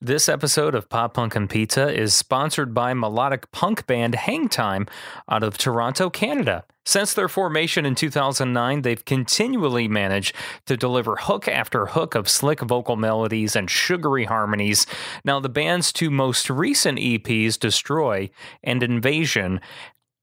[0.00, 4.88] This episode of Pop Punk and Pizza is sponsored by melodic punk band Hangtime
[5.28, 6.64] out of Toronto, Canada.
[6.86, 12.60] Since their formation in 2009, they've continually managed to deliver hook after hook of slick
[12.60, 14.86] vocal melodies and sugary harmonies.
[15.24, 18.30] Now, the band's two most recent EPs, Destroy
[18.62, 19.60] and Invasion,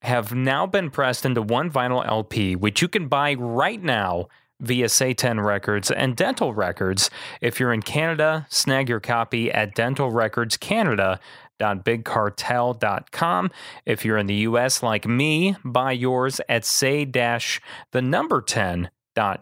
[0.04, 4.86] have now been pressed into one vinyl LP, which you can buy right now via
[4.86, 7.10] Say10 Records and Dental Records.
[7.42, 11.20] If you're in Canada, snag your copy at Dental Records Canada
[11.60, 13.52] bigcartel.com.
[13.86, 18.90] If you're in the US like me, buy yours at say dash the number 10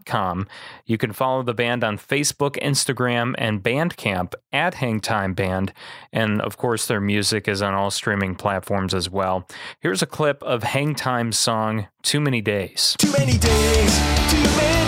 [0.06, 0.48] Com.
[0.86, 5.74] You can follow the band on Facebook, Instagram, and Bandcamp at Hangtime Band.
[6.12, 9.48] And of course, their music is on all streaming platforms as well.
[9.80, 12.96] Here's a clip of Hangtime's song, Too Many Days.
[13.00, 14.00] Too many days,
[14.30, 14.83] too many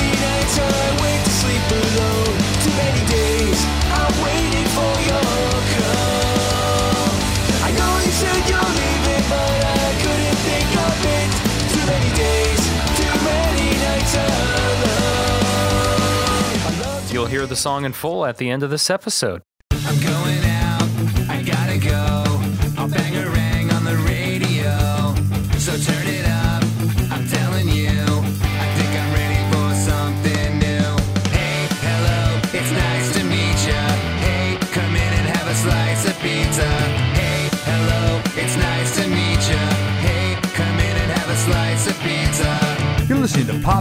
[17.12, 19.42] You'll hear the song in full at the end of this episode.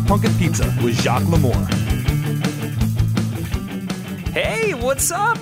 [0.05, 1.55] Listening Punk and Pizza with Jacques Lamour.
[4.33, 5.39] Hey, what's up?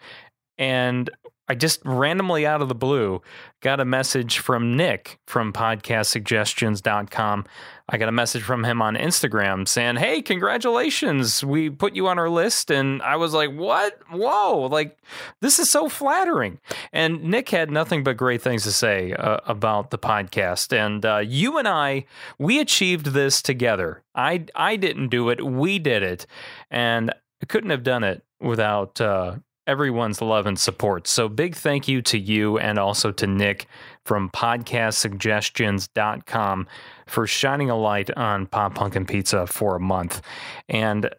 [0.59, 1.09] And
[1.49, 3.21] I just randomly out of the blue
[3.61, 7.45] got a message from Nick from podcastsuggestions.com.
[7.89, 11.43] I got a message from him on Instagram saying, Hey, congratulations.
[11.43, 12.69] We put you on our list.
[12.69, 13.99] And I was like, What?
[14.11, 14.67] Whoa.
[14.69, 14.97] Like,
[15.39, 16.59] this is so flattering.
[16.91, 20.73] And Nick had nothing but great things to say uh, about the podcast.
[20.73, 22.05] And uh, you and I,
[22.37, 24.03] we achieved this together.
[24.13, 26.27] I, I didn't do it, we did it.
[26.69, 31.07] And I couldn't have done it without uh, everyone's love and support.
[31.07, 33.67] So big thank you to you and also to Nick
[34.05, 36.67] from podcastsuggestions.com
[37.05, 40.21] for shining a light on Pop Punk and Pizza for a month.
[40.69, 41.11] And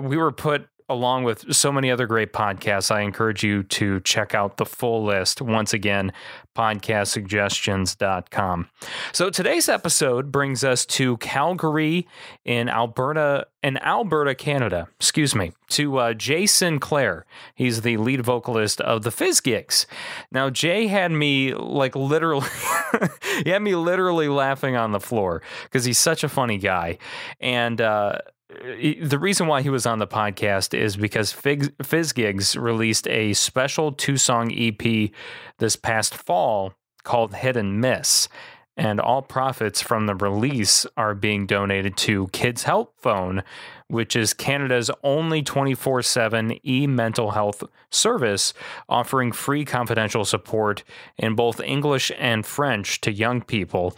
[0.00, 2.90] we were put along with so many other great podcasts.
[2.90, 6.12] I encourage you to check out the full list once again
[6.56, 8.68] podcastsuggestions.com.
[9.12, 12.08] So today's episode brings us to Calgary
[12.44, 14.88] in Alberta in Alberta, Canada.
[14.96, 17.26] Excuse me, to uh, Jay Sinclair.
[17.54, 19.86] He's the lead vocalist of the Fizz Gigs.
[20.30, 22.46] Now Jay had me like literally,
[23.44, 26.98] he had me literally laughing on the floor because he's such a funny guy,
[27.40, 27.80] and.
[27.80, 28.18] uh
[29.02, 33.92] the reason why he was on the podcast is because Fizz, Fizz released a special
[33.92, 35.10] two song EP
[35.58, 36.72] this past fall
[37.04, 38.28] called Hit and Miss.
[38.78, 43.42] And all profits from the release are being donated to Kids Help Phone,
[43.88, 48.52] which is Canada's only 24 7 e mental health service,
[48.88, 50.82] offering free confidential support
[51.16, 53.94] in both English and French to young people.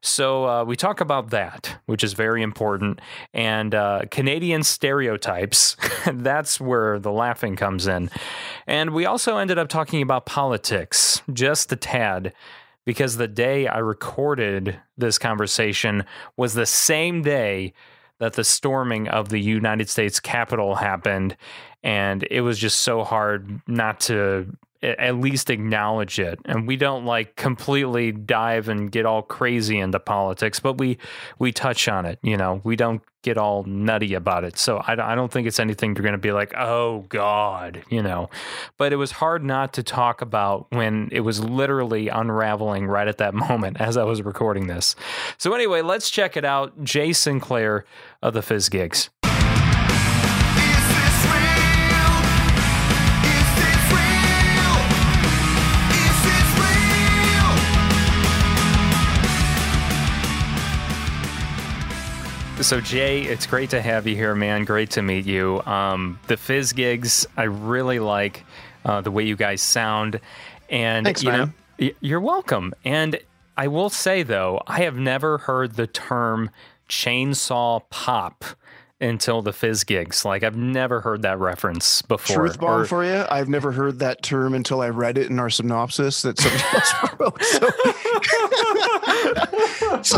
[0.00, 3.00] So uh, we talk about that, which is very important.
[3.32, 5.76] And uh, Canadian stereotypes,
[6.12, 8.10] that's where the laughing comes in.
[8.66, 12.32] And we also ended up talking about politics, just a tad
[12.84, 16.04] because the day I recorded this conversation
[16.36, 17.74] was the same day
[18.22, 21.36] that the storming of the United States Capitol happened.
[21.82, 24.46] And it was just so hard not to
[24.82, 26.40] at least acknowledge it.
[26.44, 30.98] And we don't like completely dive and get all crazy into politics, but we
[31.38, 32.18] we touch on it.
[32.22, 34.58] You know, we don't get all nutty about it.
[34.58, 38.02] So I, I don't think it's anything you're going to be like, oh God, you
[38.02, 38.28] know.
[38.76, 43.18] But it was hard not to talk about when it was literally unraveling right at
[43.18, 44.96] that moment as I was recording this.
[45.38, 46.82] So anyway, let's check it out.
[46.82, 47.84] Jay Sinclair
[48.20, 49.10] of the Fizz Gigs.
[62.62, 64.64] So Jay, it's great to have you here, man.
[64.64, 65.60] Great to meet you.
[65.62, 68.44] Um, the Fizz gigs, I really like
[68.84, 70.20] uh, the way you guys sound,
[70.70, 71.54] and Thanks, you man.
[71.78, 72.72] y- you're welcome.
[72.84, 73.18] And
[73.56, 76.50] I will say though, I have never heard the term
[76.88, 78.44] chainsaw pop
[79.02, 80.24] until the Fizz gigs.
[80.24, 82.36] Like I've never heard that reference before.
[82.36, 83.24] Truth bomb or- for you.
[83.30, 86.92] I've never heard that term until I read it in our synopsis that somebody else
[87.18, 87.42] wrote.
[87.44, 87.68] So,
[90.02, 90.16] so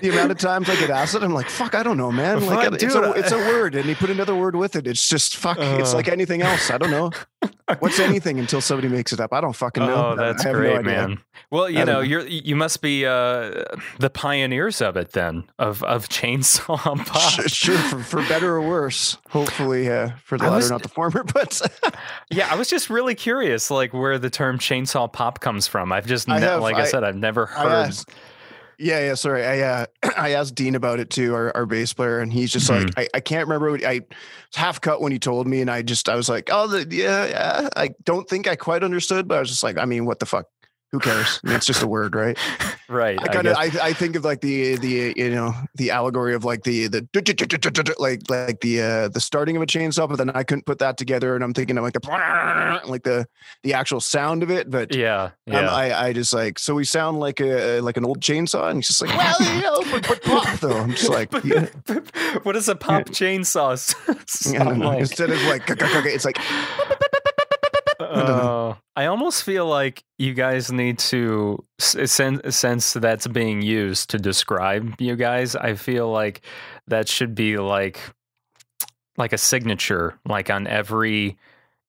[0.00, 2.44] the amount of times I get asked it, I'm like, "Fuck, I don't know, man."
[2.46, 4.86] Like, Fuck, it's, a, dude, it's a word, and he put another word with it.
[4.86, 5.58] It's just fuck.
[5.60, 5.96] it's Uh.
[5.96, 6.70] like anything else.
[6.70, 7.10] I don't know.
[7.78, 9.32] What's anything until somebody makes it up?
[9.32, 10.12] I don't fucking know.
[10.12, 11.08] Oh, that's I have no great, idea.
[11.08, 11.18] man.
[11.52, 12.00] Well, you know, know.
[12.00, 13.64] you're you must be uh,
[13.98, 17.30] the pioneers of it then of of chainsaw pop.
[17.30, 19.16] Sure, sure, for, for better or worse.
[19.30, 21.24] Hopefully, uh, for the I latter, was- not the former.
[21.34, 21.60] But
[22.30, 25.92] Yeah, I was just really curious, like where the term chainsaw pop comes from.
[25.92, 27.66] I've just, I ne- have- like I, I- said, I've never heard.
[27.88, 28.10] asked,
[28.78, 29.14] yeah, yeah.
[29.14, 29.86] Sorry, I uh,
[30.16, 32.86] I asked Dean about it too, our, our bass player, and he's just Mm-hmm.
[32.96, 33.70] like, I, I can't remember.
[33.72, 34.08] What, I was
[34.54, 37.26] half cut when he told me, and I just I was like, oh, the, yeah,
[37.26, 37.68] yeah.
[37.76, 40.26] I don't think I quite understood, but I was just like, I mean, what the
[40.26, 40.46] fuck?
[40.92, 41.40] Who cares?
[41.44, 42.36] I mean, it's just a word, right?
[42.88, 43.20] right.
[43.20, 46.44] I kind of I, I think of like the the you know the allegory of
[46.44, 47.06] like the the
[47.98, 50.96] like like the uh the starting of a chainsaw, but then I couldn't put that
[50.96, 52.00] together, and I'm thinking of like the
[52.86, 53.28] like the
[53.62, 55.70] the actual sound of it, but yeah, um, yeah.
[55.70, 58.88] I, I just like so we sound like a like an old chainsaw, and he's
[58.88, 60.76] just like, well, you know, but, but pop though.
[60.76, 61.66] I'm just like, yeah,
[62.42, 64.88] what does a pop chainsaw s- I don't sound know.
[64.88, 65.00] like?
[65.00, 66.38] instead of like, it's like
[68.00, 74.10] Uh, I almost feel like you guys need to s- sen- since that's being used
[74.10, 75.56] to describe you guys.
[75.56, 76.42] I feel like
[76.86, 78.00] that should be like
[79.16, 81.36] like a signature, like on every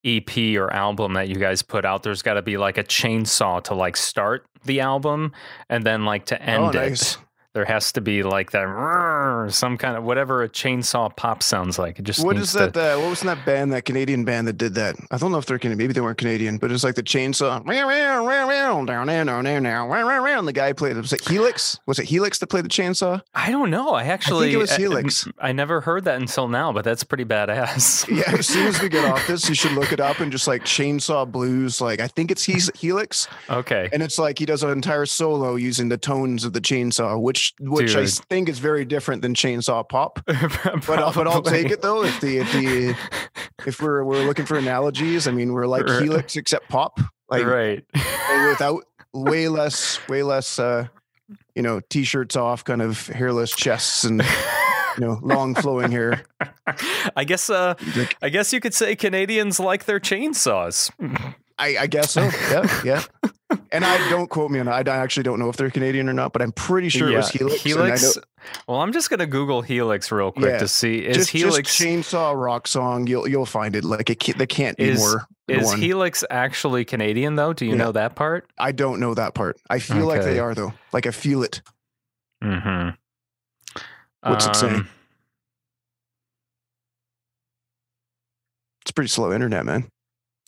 [0.03, 2.03] EP or album that you guys put out.
[2.03, 5.31] There's got to be like a chainsaw to like start the album,
[5.69, 7.17] and then like to end oh, it.
[7.53, 11.99] There has to be like that some kind of whatever a chainsaw pop sounds like.
[11.99, 12.73] It just What is that?
[12.75, 13.73] to- Uh, what was that band?
[13.73, 14.95] That Canadian band that did that?
[15.11, 15.77] I don't know if they're Canadian.
[15.77, 17.61] Maybe they weren't Canadian, but it's like the chainsaw.
[17.65, 19.91] Down there, down there, now.
[19.91, 20.95] And the guy played.
[20.95, 21.77] Was it Helix?
[21.85, 23.21] Was it Helix that played the chainsaw?
[23.35, 23.89] I don't know.
[23.91, 25.27] I actually it was I- Helix.
[25.39, 28.07] I, never heard that until now, but that's pretty badass.
[28.11, 28.33] Yeah.
[28.37, 30.63] As soon as we get off this, you should look it up and just like
[30.63, 31.81] chainsaw blues.
[31.81, 33.27] Like I think it's He's Helix.
[33.49, 33.89] okay.
[33.91, 37.40] and it's like he does an entire solo using the tones of the chainsaw, which
[37.59, 38.13] which I Dude.
[38.29, 40.19] think is very different than chainsaw pop.
[40.87, 42.95] But uh, but I'll take it though if the if the
[43.65, 45.27] if we're we're looking for analogies.
[45.27, 46.01] I mean, we're like Right.
[46.03, 46.99] Helix except pop,
[47.29, 47.83] like right.
[48.49, 48.83] without
[49.13, 50.87] way less way less uh
[51.55, 54.21] you know t-shirts off, kind of hairless chests and
[54.97, 56.23] you know long flowing hair.
[57.15, 57.49] I guess.
[57.49, 57.75] Uh,
[58.21, 60.91] I guess you could say Canadians like their chainsaws.
[61.61, 62.21] I, I guess so.
[62.51, 63.03] Yeah, yeah.
[63.71, 64.87] And I don't quote me on that.
[64.87, 67.29] I actually don't know if they're Canadian or not, but I'm pretty sure it was
[67.29, 67.61] Helix.
[67.61, 68.17] Helix.
[68.67, 70.57] Well, I'm just gonna Google Helix real quick Yeah.
[70.59, 73.07] to see is just, Helix just chainsaw rock song.
[73.07, 73.83] You'll you'll find it.
[73.83, 75.27] Like it can't, they can't be more.
[75.49, 75.79] is one.
[75.79, 77.51] Helix actually Canadian though?
[77.53, 77.77] Do you Yeah.
[77.77, 78.49] know that part?
[78.57, 79.57] I don't know that part.
[79.69, 80.73] I feel like they are though.
[80.93, 81.61] Like I feel it.
[82.43, 82.89] Mm-hmm.
[84.29, 84.87] What's it saying?
[88.83, 89.87] It's pretty slow internet, man.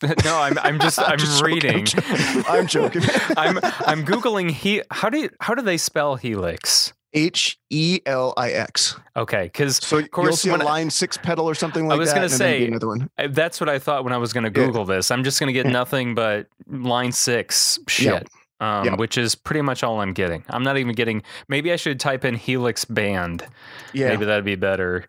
[0.24, 0.58] no, I'm.
[0.60, 1.00] I'm just.
[1.10, 1.86] I'm, just joking, reading.
[2.48, 3.02] I'm joking.
[3.38, 3.58] I'm.
[3.86, 4.52] I'm googling.
[4.52, 4.82] He.
[4.92, 6.94] How do you, How do they spell Helix?
[7.16, 8.96] H E L I X.
[9.16, 11.92] Okay, because So you'll course, see a when I- line six pedal or something like
[11.92, 11.96] that.
[11.96, 13.10] I was gonna and then maybe say, another one.
[13.30, 14.66] That's what I thought when I was going to Yeah.
[14.66, 15.12] Google this.
[15.12, 15.74] I'm just going to get Yeah.
[15.74, 18.28] nothing but line six shit,
[18.62, 18.96] um, Yeah.
[18.96, 20.44] which is pretty much all I'm getting.
[20.50, 21.22] I'm not even getting.
[21.48, 23.46] Maybe I should type in Helix Band.
[23.94, 25.06] Yeah, Maybe that'd be better.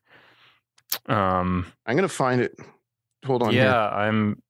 [1.06, 2.54] Um, I'm gonna find it.
[3.24, 3.52] Hold on.
[3.52, 3.70] yeah, here.
[4.00, 4.42] I'm.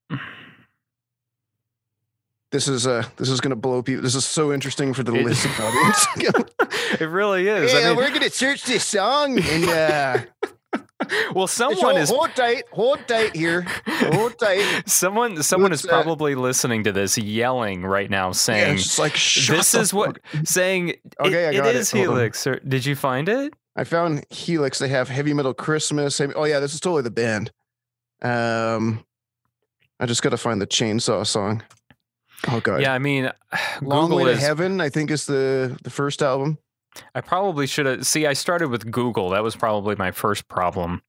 [2.51, 4.01] This is uh this is gonna blow people.
[4.03, 6.07] This is so interesting for the It- listening audience.
[7.01, 7.73] It really is.
[7.73, 10.17] I yeah, mean, we're gonna search this song and uh
[11.33, 12.09] well, someone hold, is.
[12.09, 14.83] hold tight, hold tight here, hold tight.
[14.87, 18.97] Someone, someone is Let's, uh, probably listening to this, yelling right now, Yeah, saying, it's
[18.97, 21.79] like "This the is what." fuck- Saying, Okay, I got it it.
[21.79, 22.13] is Hold on.
[22.15, 22.47] Helix.
[22.47, 23.53] Or, did you find it?
[23.75, 24.79] I found Helix.
[24.79, 26.17] They have heavy metal Christmas.
[26.17, 27.51] Heavy- oh yeah, this is totally the band.
[28.25, 29.05] Um,
[29.99, 31.63] I just gotta find the chainsaw song.
[32.47, 33.31] Oh god, Yeah, I mean,
[33.81, 34.39] Long Google Way is.
[34.39, 34.81] to Heaven.
[34.81, 36.57] I think is the the first album.
[37.13, 38.05] I probably should have.
[38.07, 39.29] See, I started with Google.
[39.29, 41.01] That was probably my first problem.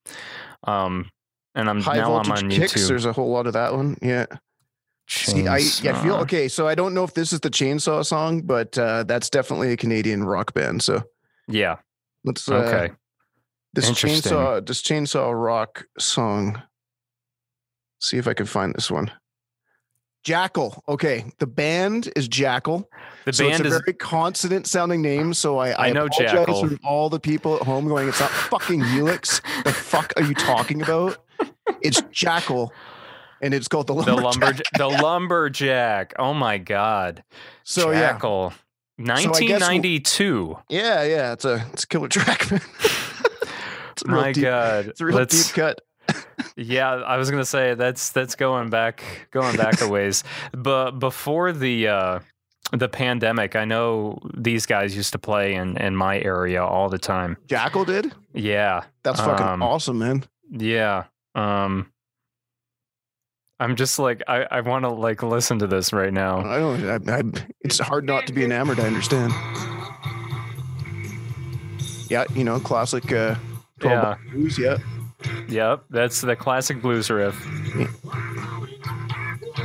[0.65, 1.11] Um,
[1.55, 2.75] and I'm High now I'm on kicks.
[2.75, 2.89] YouTube.
[2.89, 3.97] There's a whole lot of that one.
[4.03, 4.27] Yeah.
[5.09, 6.49] See, I, I feel okay.
[6.49, 9.77] So I don't know if this is the chainsaw song, but uh, that's definitely a
[9.77, 10.83] Canadian rock band.
[10.83, 11.05] So
[11.47, 11.77] Yeah.
[12.25, 12.95] let's uh, Okay.
[13.73, 16.61] this chainsaw this chainsaw rock song.
[17.99, 19.11] See if I can find this one.
[20.25, 20.81] Jackyl.
[20.89, 22.85] Okay, the band is Jackyl.
[23.25, 23.83] The so band it's a is.
[23.85, 25.33] very consonant sounding name.
[25.35, 26.61] So I, I, I know apologize Jackyl.
[26.69, 29.41] from all the people at home going, it's not fucking Helix.
[29.65, 31.19] the fuck are you talking about?
[31.81, 32.71] It's Jackyl.
[33.41, 34.33] and it's called the The lumberjack.
[34.35, 34.63] lumber
[34.97, 36.15] the lumberjack.
[36.19, 37.23] Oh my god.
[37.63, 38.51] so Jackyl.
[38.99, 40.57] guess- 1992.
[40.71, 41.33] yeah, yeah.
[41.35, 44.87] It's a it's a killer track, it's a real my deep, god.
[44.87, 45.81] It's a real Let's- deep cut.
[46.57, 50.25] Yeah, I was gonna say that's that's going back going back a ways.
[50.53, 52.19] But before the uh
[52.73, 56.99] the pandemic, I know these guys used to play in in my area all the
[56.99, 57.37] time.
[57.47, 58.13] Jackyl did.
[58.35, 58.85] Yeah.
[59.05, 60.25] That's fucking Um, awesome, man.
[60.51, 61.05] Yeah.
[61.35, 61.93] Um
[63.61, 66.39] I'm just like I I want to like listen to this right now.
[66.41, 67.09] I don't.
[67.09, 67.23] I, I,
[67.63, 68.79] it's hard not to be enamored.
[68.81, 69.33] I understand.
[72.11, 73.35] Yeah, you know, classic uh,
[73.81, 74.15] 12 Yeah.
[74.31, 74.59] blues.
[74.59, 74.77] Yeah,
[75.49, 77.35] Yep, that's the classic blues riff.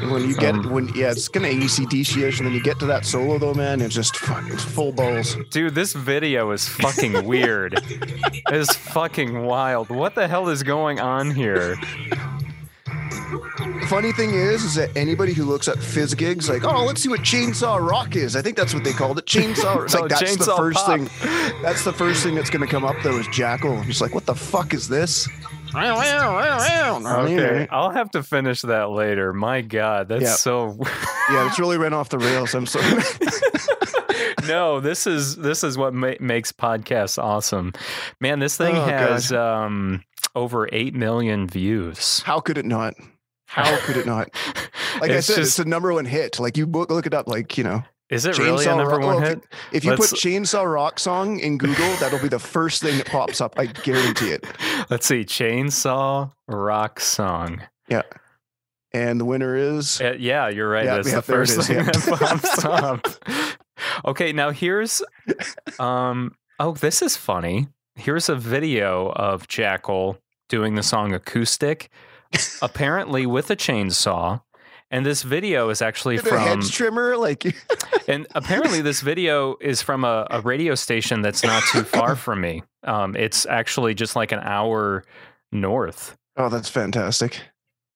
[0.10, 2.86] when you get Um, when yeah, it's kind of ACDC-ish, and then you get to
[2.88, 5.36] that solo though, man, it's just fuck, it's full balls.
[5.50, 7.82] Dude, this video is fucking weird.
[8.50, 9.90] it's fucking wild.
[9.90, 11.76] What the hell is going on here?
[13.88, 17.10] Funny thing is, is that anybody who looks at fizz gigs, like, oh, let's see
[17.10, 18.36] what chainsaw rock is.
[18.36, 19.88] I think that's what they called it, chainsaw.
[19.90, 20.88] So like that's the first pop.
[20.88, 21.10] thing.
[21.62, 23.78] That's the first thing that's going to come up though is Jackyl.
[23.80, 25.28] I'm just like, what the fuck is this?
[25.76, 29.34] Okay, I'll have to finish that later.
[29.34, 30.36] My God, that's Yeah.
[30.36, 30.78] so.
[31.32, 32.54] Yeah, it's really ran off the rails.
[32.54, 33.02] I'm sorry.
[34.48, 37.72] no, this is this is what ma- makes podcasts awesome,
[38.20, 38.40] man.
[38.40, 40.04] This thing Oh, has um
[40.36, 42.22] over eight million views.
[42.26, 42.96] How could it not?
[43.46, 44.30] How could it not?
[45.00, 46.38] Like It's I said, just- it's the number one hit.
[46.38, 47.30] Like you look, look it up.
[47.30, 49.44] Like you know, is it really a Chainsaw number Rock- one well, hit?
[49.72, 53.08] if you Let's- put "Chainsaw Rock" song in Google, that'll be the first thing that
[53.08, 53.56] pops up.
[53.58, 54.46] I guarantee it.
[54.90, 57.62] Let's see, chainsaw rock song.
[57.88, 58.04] Yeah.
[58.94, 60.84] And the winner is Uh, yeah, you're right.
[60.86, 61.84] Yeah, That's yeah, the first is, thing yeah.
[61.84, 63.08] that pops up.
[64.06, 65.02] Okay, now here's
[65.80, 67.68] um oh, this is funny.
[67.96, 70.18] Here's a video of Jackyl
[70.50, 71.90] doing the song acoustic,
[72.62, 74.42] apparently with a chainsaw.
[74.92, 77.16] And this video is actually the from hedge trimmer.
[77.18, 77.56] Like
[78.08, 82.42] and apparently this video is from a, a radio station that's not too far from
[82.42, 82.64] me.
[82.84, 85.04] Um it's actually just like an hour
[85.52, 87.42] north oh, that's fantastic.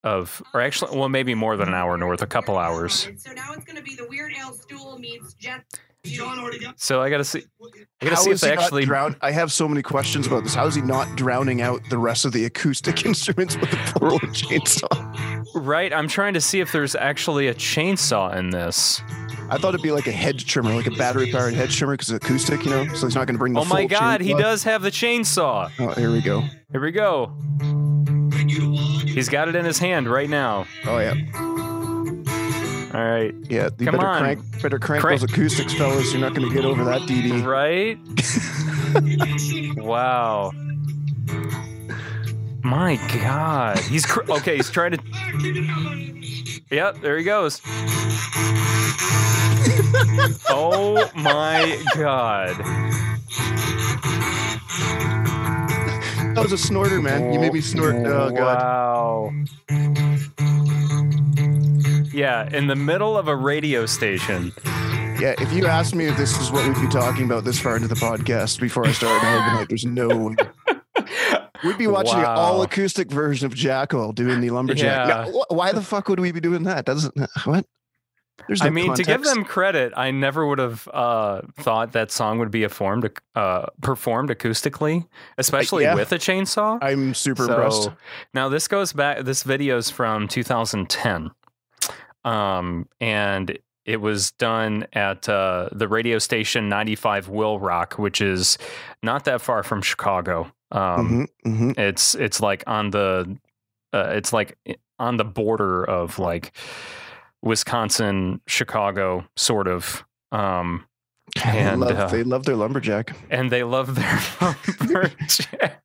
[0.04, 3.10] of or actually well maybe more than an hour north, a couple hours.
[3.18, 5.64] So now it's going to be the Weird Al stool meets Jet.
[6.78, 7.44] So I gotta see
[8.02, 10.28] I gotta How see if they he not actually drown- I have so many questions
[10.28, 10.54] about this.
[10.54, 14.20] How is he not drowning out the rest of the acoustic instruments with the full
[14.20, 15.15] chainsaw?
[15.56, 19.02] Right, I'm trying to see if there's actually a chainsaw in this.
[19.50, 22.26] I thought it'd be like a hedge trimmer, like a battery-powered hedge trimmer, because it's
[22.26, 22.86] acoustic, you know.
[22.94, 25.72] So he's not going to bring the Oh my god, he does have the chainsaw.
[25.80, 26.42] Oh, here we go.
[26.72, 27.32] Here we go.
[29.06, 30.66] He's got it in his hand right now.
[30.86, 31.14] Oh yeah,
[32.94, 33.34] All right.
[33.50, 33.70] yeah.
[33.80, 34.20] You Come better on.
[34.22, 35.22] crank, better crank, Crank.
[35.22, 36.12] those acoustics, fellas.
[36.12, 37.46] You're not going to get over that, DD.
[37.46, 37.98] Right?
[39.86, 40.52] wow.
[42.66, 43.78] My god.
[43.78, 45.00] He's cr- okay, he's trying to
[46.72, 47.62] Yep, there he goes.
[50.50, 52.56] oh my god.
[56.34, 57.32] That was a snorter, man.
[57.32, 57.98] You made me snort.
[57.98, 58.60] Oh god.
[58.60, 59.32] Wow.
[62.12, 64.52] Yeah, in the middle of a radio station.
[65.20, 65.36] Yeah.
[65.40, 67.88] If you asked me if this is what we'd be talking about this far into
[67.88, 70.36] the podcast before I started, I would be like, "There's no way."
[71.66, 72.36] We'd be watching an Wow.
[72.36, 75.08] all acoustic version of Jackyl doing the lumberjack.
[75.08, 75.26] Yeah.
[75.26, 76.86] No, wh- why the fuck would we be doing that?
[76.86, 77.14] Doesn't
[77.46, 77.66] what?
[78.48, 82.12] There's no I mean, to give them credit, I never would have uh, thought that
[82.12, 85.08] song would be performed uh, performed acoustically,
[85.38, 85.96] especially yeah.
[85.96, 86.78] with a chainsaw.
[86.82, 87.90] I'm super impressed.
[88.34, 89.24] Now this goes back.
[89.24, 91.32] This video is from 2010,
[92.26, 98.58] um, and it was done at uh, the radio station 95 Will Rock, which is
[99.02, 100.52] not that far from Chicago.
[100.72, 103.38] Um, hmm hmm It's it's like on the
[103.94, 104.58] uh, it's like
[105.00, 106.56] on the border of like
[107.42, 110.04] Wisconsin, Chicago, sort of.
[110.32, 110.86] Um,
[111.44, 113.16] and they, love, uh, they love their lumberjack.
[113.30, 114.20] and they love their
[114.80, 115.82] lumberjack.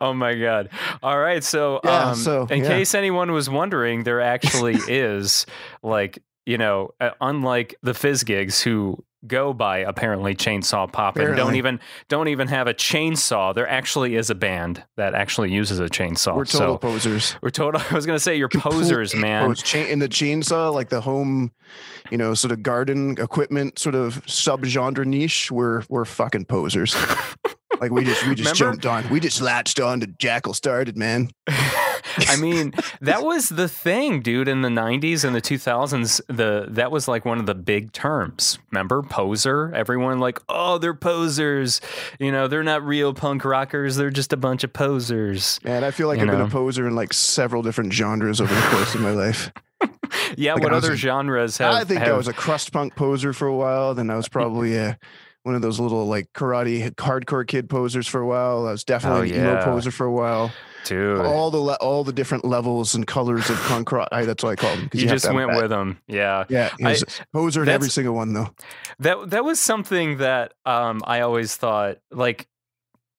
[0.00, 0.68] oh my god!
[1.02, 2.68] All right, so Yeah, um, so, in yeah.
[2.68, 5.46] case anyone was wondering, there actually is
[5.82, 11.36] like you know, uh, unlike the Fizz gigs who go by apparently chainsaw pop and
[11.36, 13.54] don't even don't even have a chainsaw.
[13.54, 16.36] There actually is a band that actually uses a chainsaw.
[16.36, 17.36] We're total so posers.
[17.42, 17.80] we're total.
[17.90, 19.50] I was gonna say you're Complete posers, man.
[19.74, 21.52] In the chainsaw, like the home,
[22.10, 25.50] you know, sort of garden equipment, sort of subgenre niche.
[25.50, 26.96] We're we're fucking posers.
[27.80, 29.12] like we just we just Remember- jumped on.
[29.12, 31.30] We just latched on to Jackyl started, man.
[32.28, 34.48] I mean, that was the thing, dude.
[34.48, 38.58] In the '90s and the 2000s, the that was like one of the big terms.
[38.70, 39.72] Remember, poser.
[39.74, 41.80] Everyone like, oh, they're posers.
[42.18, 43.96] You know, they're not real punk rockers.
[43.96, 45.60] They're just a bunch of posers.
[45.64, 48.54] And I feel like You I've been a poser in like several different genres over
[48.54, 49.50] the course of my life.
[50.36, 50.54] Yeah.
[50.54, 51.74] Like what other a- genres have?
[51.74, 53.94] I think I was a crust punk poser for a while.
[53.94, 54.94] Then I was probably uh,
[55.44, 58.66] one of those little like karate hardcore kid posers for a while.
[58.66, 60.52] I was definitely Oh, an emo poser for a while.
[60.84, 61.20] Dude.
[61.20, 64.08] All the le- all the different levels and colors of punk rock.
[64.12, 64.90] I, that's what I call them.
[64.92, 65.98] you have just went with them.
[66.06, 66.44] Yeah.
[66.48, 66.96] Yeah, I-
[67.32, 68.48] poser in every single one though.
[68.98, 72.46] That that was something that um I always thought like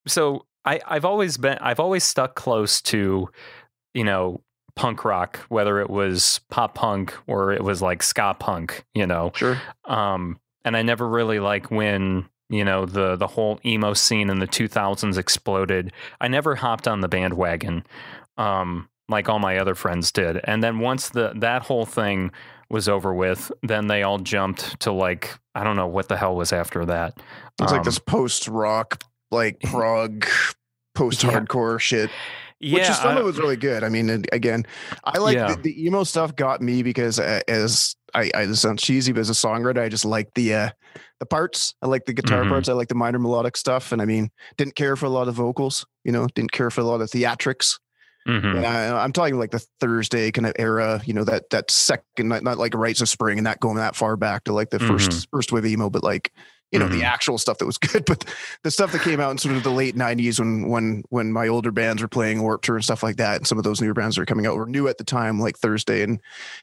[0.08, 3.30] so I I've always been I've always stuck close to
[3.94, 4.42] you know
[4.76, 9.32] punk rock whether it was pop punk or it was like ska punk you know
[9.36, 9.62] Sure.
[9.86, 14.40] um and I never really like when you know the the whole emo scene in
[14.40, 15.92] the 2000s exploded.
[16.20, 17.84] I never hopped on the bandwagon
[18.38, 20.40] um like all my other friends did.
[20.44, 22.32] And then once the that whole thing
[22.70, 26.36] was over with then they all jumped to like I don't know what the hell
[26.36, 27.18] was after that.
[27.60, 30.26] It's like Um, this post rock, like prog,
[30.96, 32.10] post hardcore shit.
[32.62, 33.84] Yeah which is some I- of it was really good.
[33.84, 34.66] I mean, again,
[35.04, 35.56] I like Yeah.
[35.56, 39.20] the, the emo stuff got me because uh, as I, I this sounds cheesy, but
[39.22, 40.70] as a songwriter, I just like the uh,
[41.20, 41.76] the parts.
[41.82, 42.50] I like the guitar Mhm.
[42.50, 42.70] parts.
[42.70, 43.92] I like the minor melodic stuff.
[43.92, 45.86] And I mean, didn't care for a lot of vocals.
[46.04, 47.80] You know, didn't care for a lot of theatrics.
[48.28, 48.64] Mhm.
[48.66, 51.02] I, I'm talking like the Thursday kind of era.
[51.06, 53.96] You know, that that second, not, not like Rites of Spring and that going that
[53.96, 55.28] far back to like the first Mhm.
[55.32, 56.32] first wave emo, but like
[56.72, 56.92] you know Mhm.
[57.00, 58.06] the actual stuff that was good.
[58.06, 58.26] But
[58.64, 61.48] the stuff that came out in sort of the late '90s when when when my
[61.48, 63.94] older bands were playing Warped Tour and stuff like that, and some of those newer
[63.94, 66.20] bands that were coming out were new at the time, like Thursday and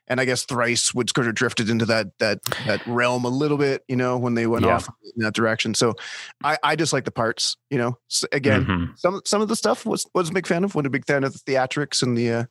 [0.06, 3.58] and I guess Thrice would sort of drifted into that that that realm a little
[3.58, 3.84] bit.
[3.88, 4.76] You know, when they went Yeah.
[4.76, 5.74] off in that direction.
[5.74, 5.94] So
[6.42, 7.56] I I just like the parts.
[7.70, 8.98] You know, S again Mhm.
[8.98, 10.74] some some of the stuff was was a big fan of.
[10.74, 12.44] wasn't a big fan of the theatrics and the uh,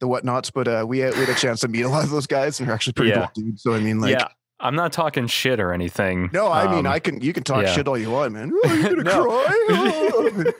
[0.00, 2.10] the whatnots, but uh, we had, we had a chance to meet a lot of
[2.10, 3.28] those guys, and they're actually pretty Yeah.
[3.36, 3.62] cool dudes.
[3.62, 4.28] So I mean, like, yeah
[4.62, 7.64] I'm not talking shit or anything no, I mean, Um, I can you can talk
[7.64, 7.72] yeah.
[7.74, 8.52] shit all you want, man.
[8.64, 9.24] Oh, you gonna No.
[9.24, 9.66] cry?
[9.70, 10.44] Oh.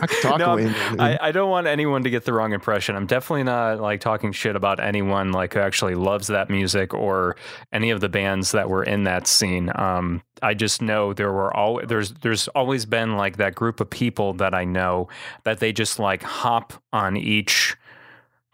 [0.00, 0.66] I can talk No, away.
[0.66, 1.00] Man.
[1.00, 2.94] I, I don't want anyone to get the wrong impression.
[2.94, 7.34] I'm definitely not like talking shit about anyone like who actually loves that music or
[7.72, 9.72] any of the bands that were in that scene.
[9.74, 13.90] Um, I just know there were all there's there's always been like that group of
[13.90, 15.08] people that I know
[15.42, 17.76] that they just like hop on each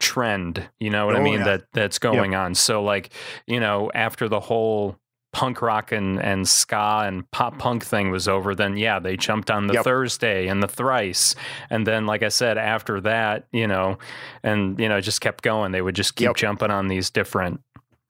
[0.00, 0.68] trend.
[0.80, 1.38] You know what I Oh, mean?
[1.40, 1.44] yeah.
[1.44, 2.54] That that's going on.
[2.54, 3.10] So like
[3.46, 4.98] you know after the whole
[5.32, 9.50] punk rock and, and ska and pop punk thing was over, then yeah, they jumped
[9.50, 9.82] on the Yep.
[9.84, 11.34] Thursday and the thrice.
[11.70, 13.98] And then, like I said, after that, you know,
[14.44, 15.72] and, you know, just kept going.
[15.72, 16.36] They would just keep Yep.
[16.36, 17.60] jumping on these different,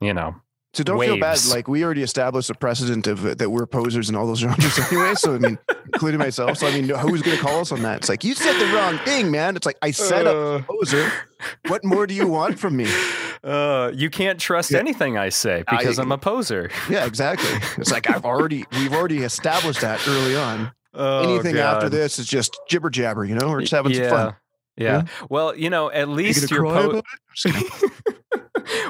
[0.02, 0.34] you know,
[0.74, 1.38] so don't feel bad.
[1.48, 4.78] Like we already established a precedent of uh, that we're posers in all those genres
[4.92, 5.14] anyway.
[5.14, 6.58] So I mean, including myself.
[6.58, 7.98] So I mean, who's going to call us on that?
[7.98, 9.56] It's like you said the wrong thing, man.
[9.56, 10.60] It's like I said Uh.
[10.60, 11.10] a poser.
[11.68, 12.87] What more do you want from me?
[13.44, 14.78] uh, you can't trust Yeah.
[14.78, 16.70] anything I say because I, am a poser.
[16.90, 17.50] Yeah, exactly.
[17.78, 20.72] It's like I've already we've already established that early on.
[20.96, 23.48] Oh, Anything after this is just jibber jabber, you know.
[23.50, 24.08] We're just having yeah.
[24.08, 24.37] some fun.
[24.76, 25.02] Yeah.
[25.28, 27.04] Well, you know, at You least gonna you're cry po- about it?
[27.37, 27.90] Just kidding.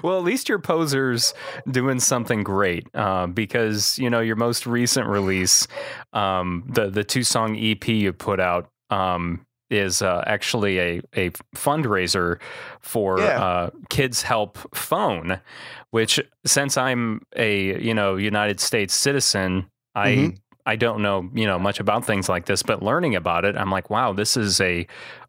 [0.05, 1.35] Well, at least your posers
[1.71, 5.67] doing something great uh, because you know your most recent release,
[6.13, 11.31] um, the the two song EP you put out, um, is uh, actually a a
[11.57, 12.39] fundraiser
[12.81, 13.43] for Yeah.
[13.43, 15.41] uh, Kids Help Phone,
[15.91, 20.09] which since I'm a you know United States citizen, I.
[20.11, 20.37] Mhm.
[20.67, 23.71] I don't know, you know, much about things like this, but learning about it, I'm
[23.71, 24.87] like, wow, this is a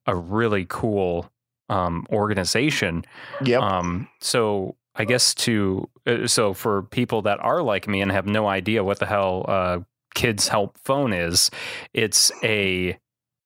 [0.08, 1.30] a really cool
[1.69, 3.04] um, organization.
[3.43, 3.62] Yep.
[3.62, 8.25] Um, so I guess to uh, so for people that are like me and have
[8.25, 9.80] no idea what the hell uh,
[10.13, 11.51] Kids Help Phone is,
[11.93, 12.97] it's a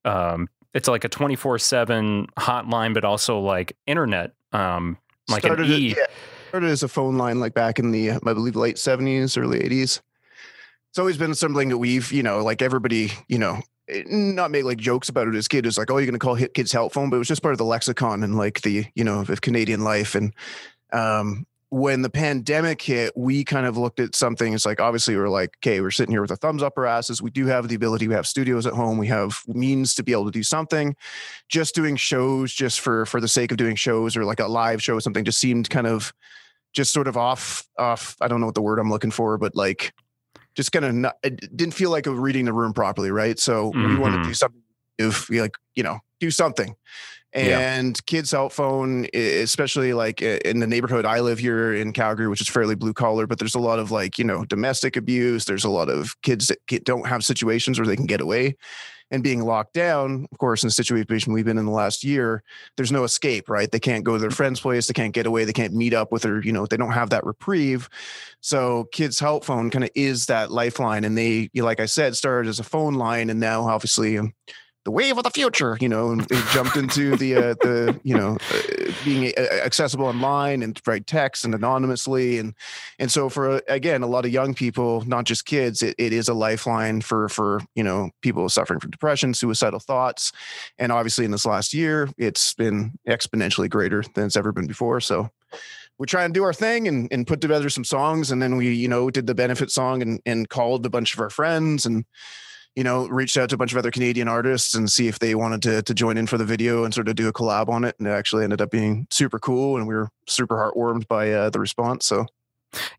[0.06, 5.66] um, it's like a twenty four seven hotline, but also like internet, um, like started
[5.66, 5.96] an it- e.
[5.98, 6.06] yeah,
[6.50, 10.02] started as a phone line like back in the I believe late seventies, early eighties.
[10.92, 13.62] It's always been something that we've, you know, like everybody, you know,
[14.08, 15.66] not make like jokes about it as kid.
[15.66, 17.54] It's like, oh, you're gonna call hit kids help phone, but it was just part
[17.54, 20.16] of the lexicon and like the, you know, of Canadian life.
[20.16, 20.34] And
[20.92, 24.54] um when the pandemic hit, we kind of looked at something.
[24.54, 27.22] It's like obviously we're like, okay, we're sitting here with our thumbs up our asses.
[27.22, 28.08] We do have the ability.
[28.08, 28.98] We have studios at home.
[28.98, 30.96] We have means to be able to do something.
[31.48, 34.82] Just doing shows, just for for the sake of doing shows, or like a live
[34.82, 36.12] show, or something, just seemed kind of
[36.74, 38.16] just sort of off off.
[38.20, 39.94] I don't know what the word I'm looking for, but like
[40.60, 41.16] just kind of not.
[41.24, 43.40] It didn't feel like a reading the room properly, right?
[43.40, 44.34] So we wanted to do mm-hmm.
[44.34, 44.62] something.
[44.98, 46.76] If we like, you know, do something.
[47.34, 47.78] Yeah.
[47.78, 52.42] And kids' cell phone, especially like in the neighborhood I live here in Calgary, which
[52.42, 55.46] is fairly blue collar, but there's a lot of like, you know, domestic abuse.
[55.46, 58.58] There's a lot of kids that get, don't have situations where they can get away
[59.12, 60.28] and being locked down.
[60.32, 62.44] Of course, in the situation we've been in the last year,
[62.78, 63.72] there's no escape, right?
[63.72, 64.88] They can't go to their friend's place.
[64.88, 65.46] They can't get away.
[65.46, 67.90] They can't meet up with their, you know, they don't have that reprieve.
[68.42, 71.04] So kids' help phone kind of is that lifeline.
[71.04, 74.34] And they, like I said, started as a phone line and now obviously um,
[74.86, 78.16] the wave of the future, you know, and it jumped into the, uh, the, you
[78.16, 82.40] know, uh, being uh, accessible online and write text and anonymously.
[82.40, 82.54] And,
[82.98, 86.14] and so for, uh, again, a lot of young people, not just kids, it, it
[86.14, 90.32] is a lifeline for, for, you know, people suffering from depression, suicidal thoughts.
[90.78, 95.02] And obviously in this last year, it's been exponentially greater than it's ever been before.
[95.02, 95.30] So,
[95.98, 98.72] we try and do our thing and, and put together some songs and then we
[98.74, 102.06] you know did the benefit song and, and called a bunch of our friends and
[102.76, 105.36] you know reached out to a bunch of other canadian artists and see if they
[105.36, 107.84] wanted to, to join in for the video and sort of do a collab on
[107.84, 111.32] it and it actually ended up being super cool and we were super heartwarmed by
[111.32, 112.26] uh, the response so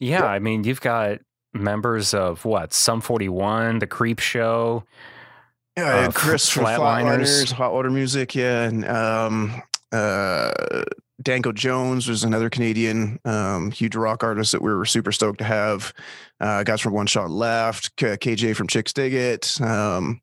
[0.01, 1.19] Yeah, I mean, you've got
[1.55, 2.73] members of what?
[2.73, 4.83] Sum 41, The Creepshow.
[5.77, 6.79] yeah Uh, uh, chris from Flatliners.
[6.79, 10.51] flatliners hot water music yeah and um uh
[11.23, 15.45] Danko Jones was another Canadian um, huge rock artist that we were super stoked to
[15.45, 15.93] have.
[16.41, 19.61] Uh, guys from One Shot Left, K- KJ from Chicks Dig It.
[19.61, 20.23] Um,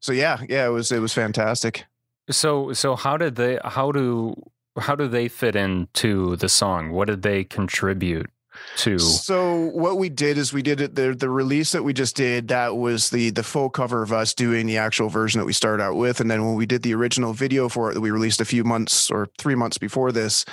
[0.00, 1.84] so yeah, yeah, it was it was fantastic.
[2.30, 4.34] So so how did they how do
[4.78, 6.90] how do they fit into the song?
[6.90, 8.30] What did they contribute
[8.76, 8.98] to?
[8.98, 12.48] So what we did is we did it the the release that we just did
[12.48, 15.82] that was the the full cover of us doing the actual version that we started
[15.82, 18.40] out with and then when we did the original video for it that we released
[18.40, 20.44] a few months or 3 months before this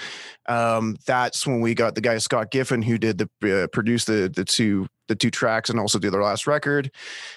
[0.48, 4.32] um that's when we got the guy Scott Giffen who did the uh, produce the
[4.34, 6.89] the two the two tracks and also did their last record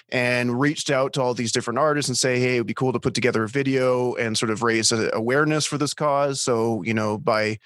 [0.09, 2.93] and reached out to all these different artists and say hey it would be cool
[2.93, 6.93] to put together a video and sort of raise awareness for this cause so you
[6.93, 7.57] know by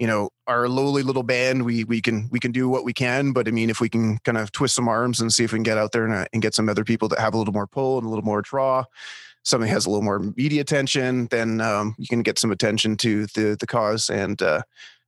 [0.00, 3.32] you know our lowly little band we we can we can do what we can
[3.32, 5.58] but i mean if we can kind of twist some arms and see if we
[5.58, 7.52] can get out there and, uh, and get some other people that have a little
[7.52, 8.82] more pull and a little more draw
[9.42, 13.26] something has a little more media attention then um, you can get some attention to
[13.28, 14.10] the the cause.
[14.10, 14.62] And uh,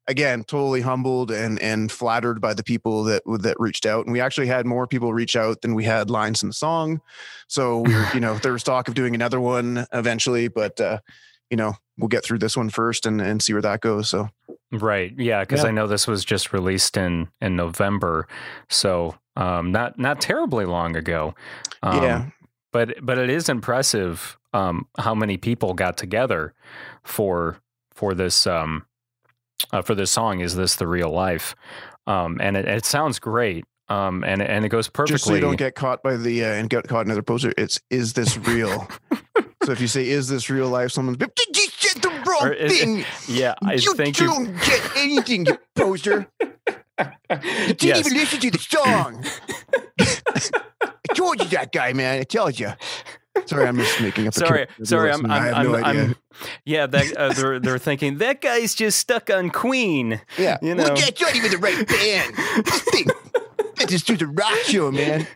[0.08, 4.04] again totally humbled and and flattered by the people that that reached out.
[4.04, 7.00] And we actually had more people reach out than we had lines in the song.
[7.46, 10.98] So we were, you know there was talk of doing another one eventually but uh
[11.50, 14.28] you know we'll get through this one first and and see where that goes so
[14.72, 15.12] Right.
[15.18, 15.68] Yeah, because Yeah.
[15.68, 18.26] I know this was just released in in November,
[18.70, 21.34] so um, not not terribly long ago.
[21.82, 22.26] Um, yeah
[22.72, 26.54] But but it is impressive um, how many people got together
[27.04, 27.58] for
[27.94, 28.86] for this um,
[29.72, 30.40] uh, for this song.
[30.40, 31.54] Is this the real life?
[32.06, 33.64] Um, and it, it sounds great.
[33.88, 35.14] Um, and and it goes perfectly.
[35.14, 37.52] Just so you don't get caught by the uh, and get caught in another poster.
[37.58, 38.88] It's is this real?
[39.64, 41.71] so if you say is this real life, someone's did you get
[42.02, 43.04] the wrong Or is it- thing?
[43.28, 44.26] yeah, I you think you.
[44.26, 46.28] don't get anything, you poser.
[47.00, 47.38] You
[47.74, 47.98] didn't Yes.
[48.06, 49.24] even listen to the song.
[50.82, 52.20] I told you that guy, man.
[52.20, 52.70] I told you.
[53.46, 54.34] Sorry, I'm just making up.
[54.34, 55.10] Sorry, sorry.
[55.10, 56.02] I'm, I'm, I have I'm, no idea.
[56.02, 56.16] I'm-
[56.66, 56.86] yeah.
[56.86, 60.20] That uh, they're they're thinking that guy's just stuck on Queen.
[60.38, 60.94] yeah, you well, know.
[60.94, 62.34] that's not even the right band.
[62.66, 63.06] This thing,
[63.78, 65.26] that just do the rock show, man.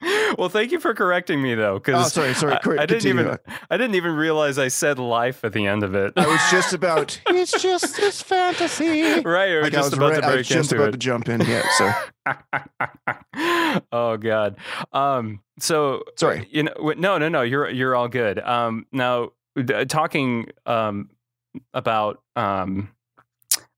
[0.38, 2.52] Well, thank you for correcting me though, Oh, because sorry, sorry.
[2.78, 3.22] I, I didn't continue.
[3.24, 6.12] even I didn't even realize I said life at the end of it.
[6.16, 7.20] I was just about.
[7.28, 9.20] it's just this fantasy.
[9.22, 10.92] right, or Like I just was, about right, to I was just about it.
[10.92, 11.40] to jump in.
[11.40, 11.92] Yeah, so
[13.92, 14.56] oh God.
[14.92, 15.40] Um.
[15.58, 16.46] So Sorry.
[16.50, 16.72] You know.
[16.96, 17.18] No.
[17.18, 17.28] No.
[17.28, 17.42] No.
[17.42, 18.38] You're you're all good.
[18.38, 18.86] Um.
[18.92, 19.32] Now
[19.88, 21.10] talking um
[21.74, 22.90] about um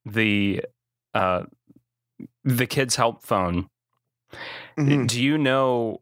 [0.05, 0.63] the
[1.15, 1.45] uh
[2.45, 3.69] the kids help phone.
[4.79, 5.07] Mhm.
[5.09, 5.99] Do you know?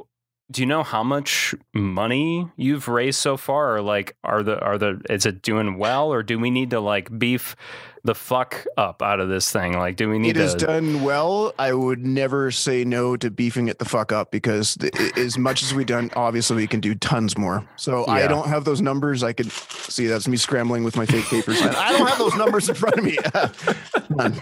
[0.51, 4.79] Do you know how much money you've raised so far, or like are the are
[4.79, 7.55] the is it doing well, or do we need to like beef
[8.03, 9.79] the fuck up out of this thing?
[9.79, 10.67] Like, do we need it is to?
[10.67, 11.55] done well.
[11.59, 15.63] I would never say no to beefing it the fuck up because the, as much
[15.63, 17.67] as we done, obviously we can do tons more.
[17.77, 19.23] So I don't have those numbers.
[19.23, 21.61] I could see that's me scrambling with my fake papers.
[21.63, 23.17] I don't have those numbers in front of me.
[24.17, 24.41] Come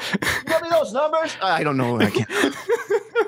[0.00, 0.18] on.
[0.20, 1.36] Daddy, you got me those numbers?
[1.42, 2.00] I don't know.
[2.00, 2.30] I can't.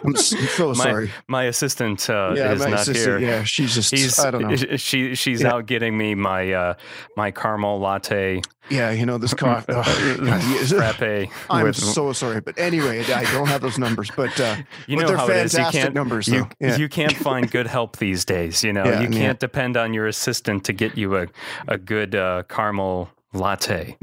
[0.05, 1.11] I'm so My- sorry.
[1.29, 3.21] My assistant uh, Yeah, is my not assistant.
[3.21, 3.31] here.
[3.31, 3.91] Yeah, she's just.
[3.93, 4.57] He's I don't know.
[4.77, 5.53] she she's Yeah.
[5.55, 6.75] out getting me my uh
[7.17, 9.65] my caramel latte Yeah, you know this cough.
[9.69, 11.29] oh, frappe.
[11.51, 14.11] I'm with- so sorry, but anyway, I don't have those numbers.
[14.17, 14.57] But uh,
[14.87, 15.55] you but know they're how it is.
[15.55, 16.49] You can't numbers, you.
[16.59, 16.77] Yeah.
[16.77, 18.65] you can't find good help these days.
[18.65, 21.27] You know Yeah, you can't depend on your assistant to get you a
[21.69, 23.97] a good uh, caramel latte.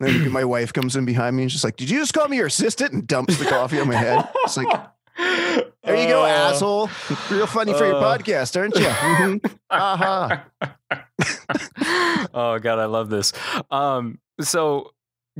[0.00, 2.36] Then my wife comes in behind me and she's like, "Did you just call me
[2.36, 4.28] your assistant?" and dumps the coffee on my head.
[4.44, 4.68] It's like,
[5.16, 6.90] there you go, Uh, asshole.
[7.30, 8.02] Real funny for your uh.
[8.18, 8.84] podcast, aren't you?
[8.84, 9.56] Mhm.
[9.70, 10.44] Aha.
[12.34, 13.32] oh god, I love this.
[13.70, 14.90] Um, so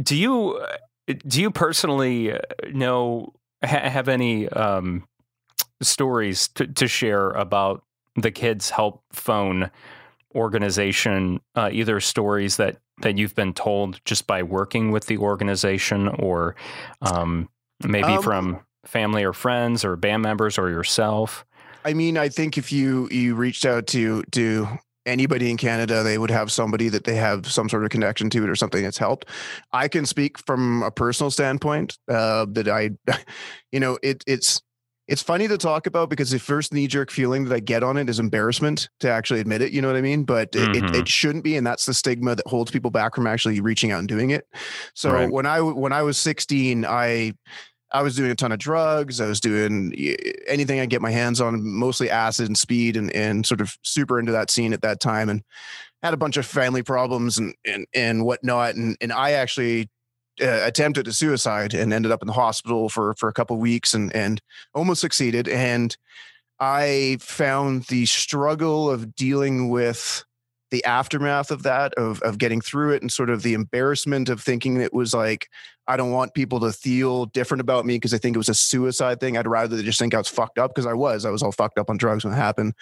[0.03, 0.65] do you
[1.27, 2.39] do you personally uh,
[2.73, 3.33] know
[3.65, 5.07] ha- have any um,
[5.83, 7.85] stories to, to share about
[8.17, 9.71] the Kids Help Phone
[10.37, 11.41] organization?
[11.55, 16.55] Uh, either stories that that you've been told just by working with the organization, or
[17.03, 17.49] um,
[17.85, 21.45] maybe Um, from family or friends or band members or yourself.
[21.85, 24.69] I mean, I think if you you reached out to to
[25.07, 28.43] anybody in Canada, they would have somebody that they have some sort of connection to
[28.43, 29.27] it or something that's helped.
[29.73, 32.91] I can speak from a personal standpoint uh, that I,
[33.73, 34.63] you know, it it's
[35.09, 37.97] it's funny to talk about because the first knee jerk feeling that I get on
[37.97, 39.73] it is embarrassment to actually admit it.
[39.73, 40.25] You know what I mean?
[40.25, 40.91] But it, Mhm.
[40.91, 43.93] it, it shouldn't be, and that's the stigma that holds people back from actually reaching
[43.93, 44.47] out and doing it.
[44.95, 45.31] So Right.
[45.31, 47.33] when I when I was 16, I
[47.93, 49.21] I was doing a ton of drugs.
[49.21, 49.93] I was doing
[50.49, 54.19] anything I get my hands on, mostly acid and speed, and and sort of super
[54.19, 55.43] into that scene at that time, and
[56.03, 58.75] had a bunch of family problems and and and whatnot.
[58.75, 59.89] And and I actually
[60.43, 63.95] uh, attempted a suicide and ended up in the hospital for for a couple weeks
[63.95, 64.41] and and
[64.75, 65.49] almost succeeded.
[65.49, 65.97] And
[66.61, 70.25] I found the struggle of dealing with
[70.71, 74.41] the aftermath of that of of getting through it and sort of the embarrassment of
[74.41, 75.49] thinking it was like
[75.89, 78.55] I don't want people to feel different about me because I think it was a
[78.55, 79.37] suicide thing.
[79.37, 81.25] I'd rather they just think I was fucked up because I was.
[81.25, 82.75] I was all fucked up on drugs when it happened.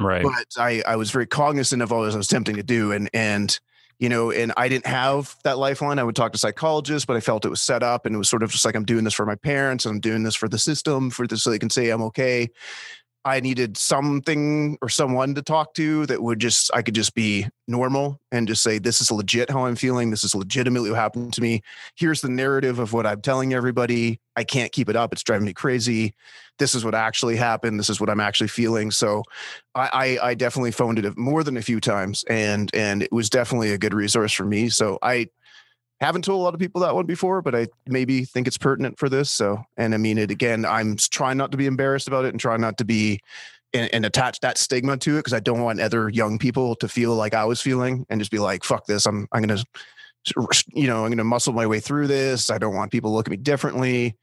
[0.00, 0.22] Right.
[0.22, 2.92] But I, I was very cognizant of all this I was attempting to do.
[2.92, 3.58] And and
[3.98, 5.98] you know, and I didn't have that lifeline.
[5.98, 8.28] I would talk to psychologists, but I felt it was set up and it was
[8.28, 10.48] sort of just like I'm doing this for my parents and I'm doing this for
[10.48, 12.48] the system, for this so they can say I'm okay.
[13.26, 17.48] I needed something or someone to talk to that would just I could just be
[17.66, 20.10] normal and just say this is legit how I'm feeling.
[20.10, 21.62] This is legitimately what happened to me.
[21.96, 24.20] Here's the narrative of what I'm telling everybody.
[24.36, 25.12] I can't keep it up.
[25.12, 26.14] It's driving me crazy.
[26.60, 27.80] This is what actually happened.
[27.80, 28.92] This is what I'm actually feeling.
[28.92, 29.24] So
[29.74, 33.28] I I, I definitely phoned it more than a few times and and it was
[33.28, 34.68] definitely a good resource for me.
[34.68, 35.26] So I
[36.00, 38.98] haven't told a lot of people that one before, but I maybe think it's pertinent
[38.98, 39.30] for this.
[39.30, 40.64] So, and I mean it again.
[40.64, 43.20] I'm trying not to be embarrassed about it and trying not to be
[43.72, 46.88] and, and attach that stigma to it because I don't want other young people to
[46.88, 49.06] feel like I was feeling and just be like, "Fuck this!
[49.06, 49.62] I'm I'm gonna,
[50.74, 52.50] you know, I'm gonna muscle my way through this.
[52.50, 54.16] I don't want people to look at me differently."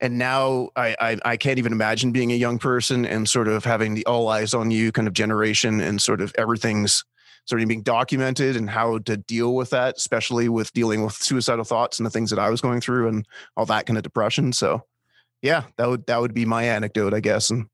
[0.00, 3.64] And now I, I I can't even imagine being a young person and sort of
[3.64, 7.04] having the all eyes on you kind of generation and sort of everything's
[7.44, 11.64] sort of being documented and how to deal with that, especially with dealing with suicidal
[11.64, 13.26] thoughts and the things that I was going through and
[13.56, 14.52] all that kind of depression.
[14.52, 14.84] So
[15.42, 17.50] yeah, that would that would be my anecdote, I guess.
[17.50, 17.66] And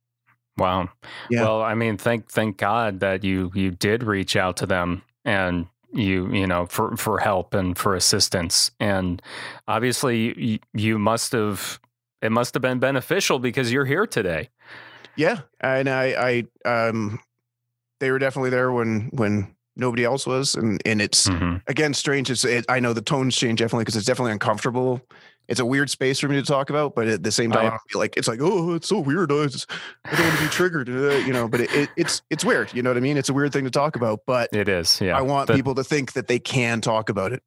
[0.57, 0.88] Wow.
[1.31, 1.42] Yeah.
[1.42, 5.66] Well, I mean, thank thank God that you you did reach out to them and
[5.92, 9.22] you you know for for help and for assistance and
[9.66, 11.81] obviously you, you must have
[12.20, 14.50] it must have been beneficial because you're here today.
[15.16, 17.20] yeah, and I I um
[18.00, 21.62] they were definitely there when when nobody else was, and and it's Mhm.
[21.69, 22.31] again strange.
[22.31, 25.01] It's it, I know the tones change definitely because it's definitely uncomfortable.
[25.49, 27.77] It's a weird space for me to talk about, but at the same time, Uh-huh.
[27.77, 29.33] I feel like it's like, oh, it's so weird.
[29.33, 29.71] I, just,
[30.05, 31.49] I don't want to be triggered, uh, you know.
[31.49, 33.17] But it, it, it's it's weird, you know what I mean?
[33.17, 35.01] It's a weird thing to talk about, but It is.
[35.01, 35.17] Yeah.
[35.17, 37.43] I want people to think that they can talk about it.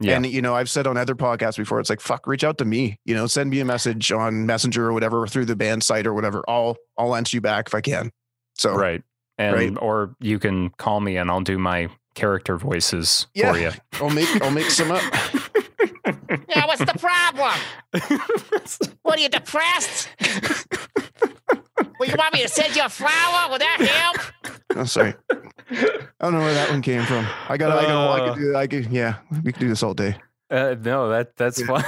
[0.00, 0.16] Yeah.
[0.16, 2.66] And you know, I've said on other podcasts before, it's like, fuck, reach out to
[2.66, 2.98] me.
[3.06, 6.12] You know, send me a message on Messenger or whatever, through the band site or
[6.12, 6.44] whatever.
[6.46, 8.10] I'll I'll answer you back if I can.
[8.58, 9.02] So right.
[9.38, 9.76] And Right.
[9.80, 13.52] or you can call me and I'll do my character voices Yeah.
[13.52, 13.70] for you.
[14.00, 15.02] I'll make I'll make some up.
[16.48, 17.52] Yeah, what's the problem?
[19.02, 20.08] What are you depressed?
[21.98, 23.50] well, you want me to send you a flower?
[23.50, 24.56] Will that help?
[24.70, 25.14] I'm oh, sorry.
[25.70, 27.26] I don't know where that one came from.
[27.48, 29.94] I got I got I could do I could yeah, we could do this all
[29.94, 30.16] day.
[30.50, 31.66] Uh, no, that that's Yeah.
[31.66, 31.84] fine.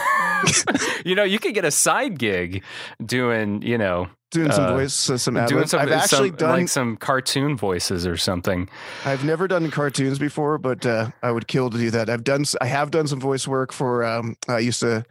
[1.04, 2.62] you know, you could get a side gig
[3.04, 5.70] doing, you know, Doing some Uh, voice uh, some doing ad-libs.
[5.70, 8.68] some, I've actually some done like some cartoon voices or something.
[9.06, 12.10] I've never done cartoons before, but uh, I would kill to do that.
[12.10, 14.04] I've done, I have done some voice work for.
[14.04, 15.04] Um, I used to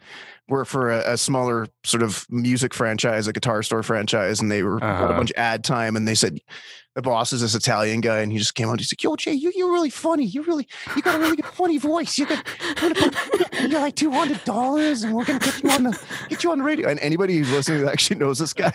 [0.50, 4.62] work for a, a smaller sort of music franchise, a guitar store franchise, and they
[4.62, 5.06] were Uh-huh.
[5.06, 6.38] a bunch of ad time, and they said
[6.98, 8.80] the boss is this Italian guy, and he just came out.
[8.80, 10.26] He's like, "Yo, Jay, you you're really funny.
[10.26, 12.18] You really you got a really good funny voice.
[12.18, 12.44] You got
[12.76, 12.96] gonna
[13.70, 16.58] you're like two hundred dollars, and we're gonna get you on the get you on
[16.58, 18.72] the radio." And anybody who's listening that actually knows this guy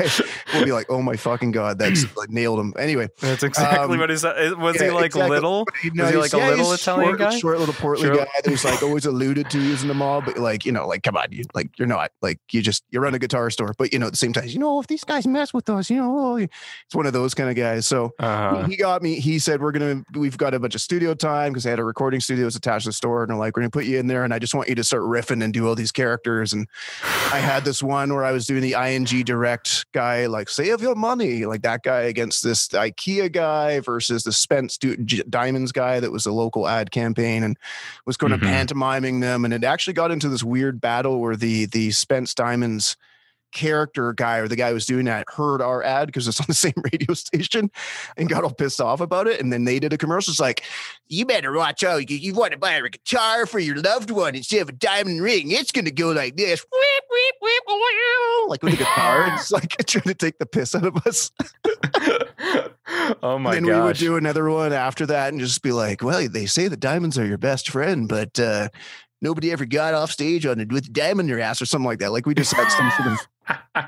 [0.54, 3.98] will be like, "Oh my fucking god, that's like nailed him." Anyway, That's exactly Um,
[3.98, 4.56] what is that?
[4.56, 5.30] Was he like exactly.
[5.30, 5.66] little?
[5.82, 7.38] He- Was he like a little Italian short, guy?
[7.38, 8.26] Short little portly Short- guy.
[8.44, 11.26] There's like always alluded to using the mob, but like you know, like come on,
[11.32, 12.12] you like like you're not.
[12.22, 14.46] Like you just you run a guitar store, but you know at the same time,
[14.46, 17.50] you know if these guys mess with us, you know, it's one of those kind
[17.50, 17.86] of guys.
[17.86, 19.20] So Uh, he got me.
[19.20, 21.84] He said, "We're gonna, we've got a bunch of studio time because they had a
[21.84, 24.06] recording studio was attached to the store, and they're like, we're gonna put you in
[24.06, 26.66] there, and I just want you to start riffing and do all these characters." And
[27.32, 30.94] I had this one where I was doing the ING Direct guy, like save your
[30.94, 36.12] money, like that guy against this IKEA guy versus the Spence Du- Diamonds guy that
[36.12, 37.56] was a local ad campaign and
[38.06, 38.40] was going Mhm.
[38.40, 42.34] to pantomiming them, and it actually got into this weird battle where the the Spence
[42.34, 42.96] Diamonds
[43.52, 46.46] character guy or the guy who was doing that heard our ad because it's on
[46.48, 47.70] the same radio station
[48.16, 49.40] and got all pissed off about it.
[49.40, 50.32] And then they did a commercial.
[50.32, 50.64] It's like,
[51.08, 52.10] you better watch out.
[52.10, 55.22] You, you want to buy a guitar for your loved one instead of a diamond
[55.22, 55.50] ring.
[55.50, 56.64] It's going to go like this.
[58.48, 59.32] Like with a guitar.
[59.34, 61.30] It's like trying to take the piss out of us.
[63.22, 63.56] oh my God.
[63.56, 66.46] and then we would do another one after that and just be like, well, they
[66.46, 68.68] say the diamonds are your best friend, but uh,
[69.20, 71.86] nobody ever got off stage on it with a diamond in their ass or something
[71.86, 72.12] like that.
[72.12, 73.26] Like we just had some sort of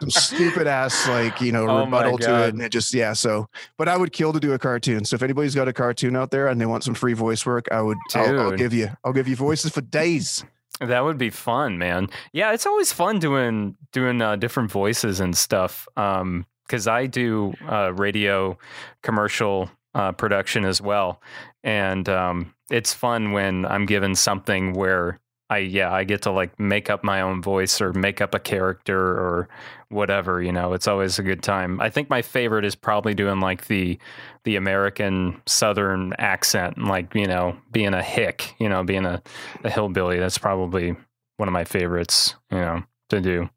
[0.00, 3.48] some stupid ass like you know Oh rebuttal to it and it just yeah so
[3.76, 6.30] but i would kill to do a cartoon so if anybody's got a cartoon out
[6.30, 9.12] there and they want some free voice work i would I'll, I'll give you i'll
[9.12, 10.44] give you voices for days
[10.80, 12.08] That would be fun, man.
[12.32, 15.86] Yeah, it's always fun doing doing uh, different voices and stuff.
[15.96, 18.56] Um, because I do uh, radio
[19.02, 21.20] commercial uh, production as well,
[21.62, 25.20] and um, it's fun when I'm given something where
[25.54, 28.38] I yeah I get to like make up my own voice or make up a
[28.40, 29.48] character or
[29.88, 30.42] whatever.
[30.42, 31.80] You know, it's always a good time.
[31.80, 33.98] I think my favorite is probably doing like the
[34.44, 39.22] the American Southern accent, and like you know, being a hick, you know, being a,
[39.64, 40.18] a hillbilly.
[40.18, 40.96] That's probably
[41.36, 43.48] one of my favorites, you know, to do.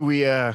[0.00, 0.52] we uh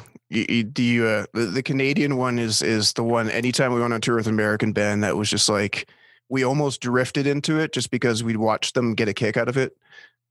[0.74, 4.02] do you uh the, the canadian one is is the one anytime we went on
[4.02, 5.90] tour with american band that was just like
[6.30, 9.58] we almost drifted into it just because we'd watch them get a kick out of
[9.58, 9.76] it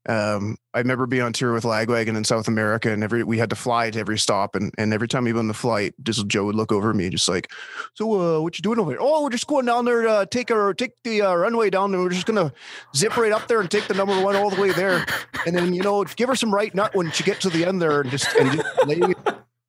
[0.07, 3.49] um i remember being on tour with lagwagon in south america and every we had
[3.49, 6.25] to fly to every stop and and every time we went on the flight just
[6.27, 7.51] joe would look over me just like
[7.95, 8.99] so uh what you doing over here?
[9.01, 12.01] oh we're just going down there uh take our take the uh, runway down and
[12.01, 12.51] we're just gonna
[12.95, 15.05] zip right up there and take the number one all the way there.
[15.45, 17.81] And then you know give her some right nut when she get to the end
[17.81, 19.01] there and just and just lay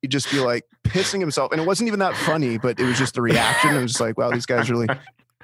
[0.01, 1.51] he'd just be like pissing himself.
[1.51, 3.75] And it wasn't even that funny but it was just the reaction.
[3.75, 4.87] It was just like wow these guys really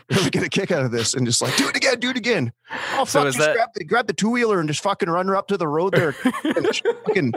[0.15, 2.17] really get a kick out of this and just like do it again do it
[2.17, 2.52] again.
[2.96, 5.36] Oh fuck is just that- grab the grab the two-wheeler and just fucking run her
[5.36, 6.15] up to the road there.
[6.43, 6.67] And
[7.06, 7.34] fucking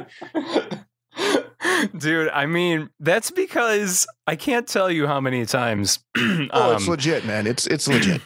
[1.96, 5.98] Dude, I mean, that's because I can't tell you how many times.
[6.16, 7.46] oh it's um, legit man.
[7.46, 8.20] It's it's legit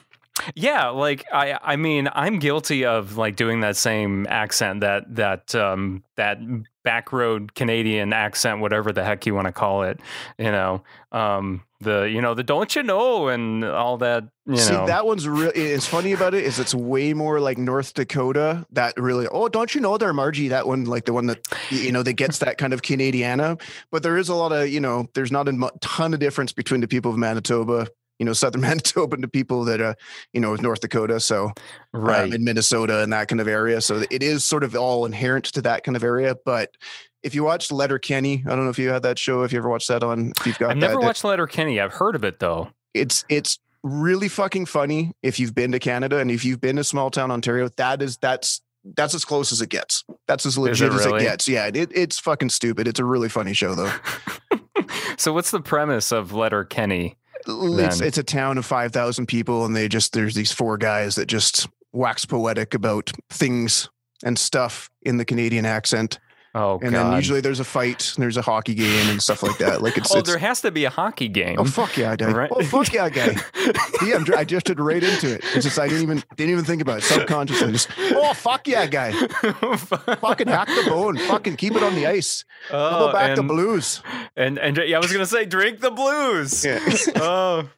[0.54, 5.54] Yeah, like I I mean, I'm guilty of like doing that same accent that that
[5.54, 6.38] um that
[6.82, 10.00] back road Canadian accent whatever the heck you want to call it,
[10.38, 10.82] you know.
[11.12, 14.86] Um the you know, the don't you know and all that, you See, know.
[14.86, 15.54] that one's really.
[15.54, 18.66] It's funny about it is it's way more like North Dakota.
[18.72, 19.28] That really.
[19.30, 20.48] Oh, don't you know there, Margie?
[20.48, 23.60] That one, like the one that you know that gets that kind of Canadiana.
[23.92, 25.06] But there is a lot of you know.
[25.14, 27.86] There's not a ton of difference between the people of Manitoba,
[28.18, 29.94] you know, Southern Manitoba, the people that uh,
[30.32, 31.20] you know, North Dakota.
[31.20, 31.52] So
[31.92, 32.24] right.
[32.24, 33.80] um, in Minnesota and that kind of area.
[33.80, 36.36] So it is sort of all inherent to that kind of area.
[36.44, 36.76] But
[37.22, 39.42] if you watch Letterkenny, I don't know if you had that show.
[39.42, 41.80] If you ever watched that on, if you've got I've never that- watched Letterkenny.
[41.80, 42.70] I've heard of it though.
[42.92, 46.84] it's it's really fucking funny if you've been to Canada and if you've been to
[46.84, 47.68] small town Ontario.
[47.76, 48.60] That is that's
[48.96, 50.04] that's as close as it gets.
[50.26, 51.22] That's as legit as really?
[51.22, 51.48] it gets.
[51.48, 52.86] Yeah, it, it's fucking stupid.
[52.86, 53.92] It's a really funny show though.
[55.16, 57.16] so what's the premise of Letter Kenny?
[57.46, 61.14] It's it's a town of five thousand people, and they just there's these four guys
[61.16, 63.88] that just wax poetic about things
[64.24, 66.18] and stuff in the Canadian accent.
[66.56, 66.82] Oh God.
[66.84, 67.06] and god.
[67.06, 69.82] then usually there's a fight, and there's a hockey game and stuff like that.
[69.82, 71.56] Like it's, oh, it's there has to be a hockey game.
[71.58, 72.30] oh fuck yeah, guy.
[72.30, 72.50] Right.
[72.52, 73.36] Oh fuck yeah, guy.
[74.04, 75.42] Yeah, I'm, I drifted right into it.
[75.54, 77.72] It's just I didn't even didn't even think about it subconsciously.
[77.72, 79.12] Just oh fuck yeah, guy.
[79.76, 81.16] Fucking hack the bone.
[81.16, 82.44] Fucking keep it on the ice.
[82.70, 84.02] Oh, Go back to and, blues.
[84.36, 86.64] and and yeah, I was gonna say drink the blues.
[86.64, 86.80] Yeah.
[87.16, 87.68] oh,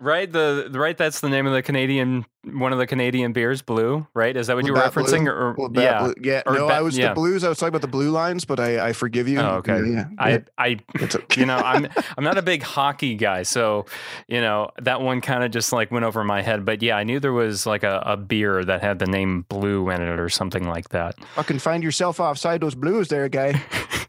[0.00, 0.30] right.
[0.30, 0.96] The right.
[0.96, 4.06] That's the name of the Canadian one of the Canadian beers, Blue.
[4.14, 4.36] Right?
[4.36, 5.04] Is that what you were Labatt Blue.
[5.04, 5.26] referencing?
[5.26, 6.04] Or, yeah.
[6.04, 6.42] Blue- yeah.
[6.46, 7.08] Or no, Bat- I was yeah.
[7.08, 7.44] the blues.
[7.44, 9.40] I was talking about the blue lines, but I, I forgive you.
[9.40, 9.80] Oh, okay.
[9.84, 10.42] Yeah, I.
[10.58, 11.18] I okay.
[11.36, 13.86] you know I'm I'm not a big hockey guy, so
[14.28, 16.64] you know that one kind of just like went over my head.
[16.64, 19.90] But yeah, I knew there was like a, a beer that had the name Blue
[19.90, 21.16] in it or something like that.
[21.34, 23.62] fucking find yourself offside those blues, there, guy.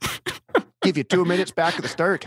[0.88, 2.26] Give you two minutes back at the start.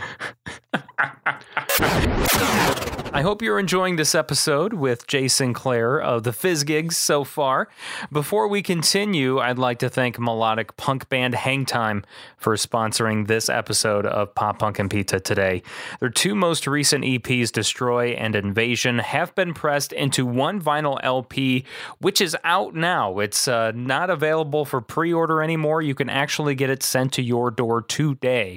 [3.13, 7.67] I hope you're enjoying this episode with Jason Clare of the Fizz Gigs so far.
[8.11, 12.03] Before we continue, I'd like to thank melodic punk band Hangtime
[12.37, 15.61] for sponsoring this episode of Pop Punk and Pizza today.
[15.99, 21.65] Their two most recent EPs, Destroy and Invasion, have been pressed into one vinyl LP,
[21.99, 23.19] which is out now.
[23.19, 25.81] It's uh, not available for pre order anymore.
[25.81, 28.50] You can actually get it sent to your door today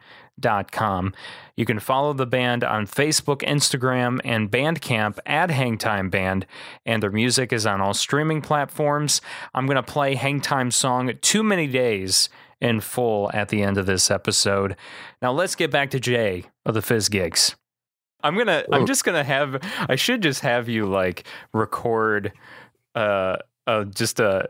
[1.55, 6.47] You can follow the band on Facebook, Instagram, and Bandcamp at Hangtime Band,
[6.87, 9.21] and their music is on all streaming platforms.
[9.55, 13.85] I'm going to play Hangtime's song Too Many Days in full at the end of
[13.85, 14.75] this episode.
[15.21, 17.57] Now let's get back to Jay of the Fizz Gigs.
[18.23, 18.65] I'm gonna.
[18.73, 19.59] I'm just gonna have.
[19.89, 22.33] I should just have you like record,
[22.95, 23.37] uh,
[23.67, 24.49] uh just a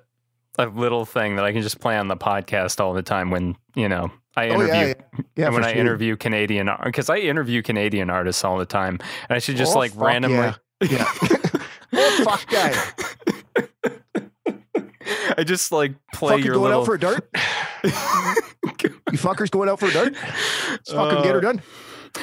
[0.58, 3.56] a little thing that I can just play on the podcast all the time when
[3.74, 5.22] you know I Oh, interview yeah, yeah.
[5.36, 5.80] Yeah, when I sure.
[5.80, 8.98] interview Canadian because I interview Canadian artists all the time,
[9.28, 10.36] and I should just Oh, like fuck randomly.
[10.82, 10.88] Yeah.
[10.90, 11.06] yeah.
[11.94, 12.74] oh, fuck, guy.
[15.38, 16.80] I just like play Fucker your going little.
[16.82, 17.28] out for a dart?
[17.84, 20.14] you fuckers going out for a dart?
[20.70, 21.62] Let's fucking get her Uh, done.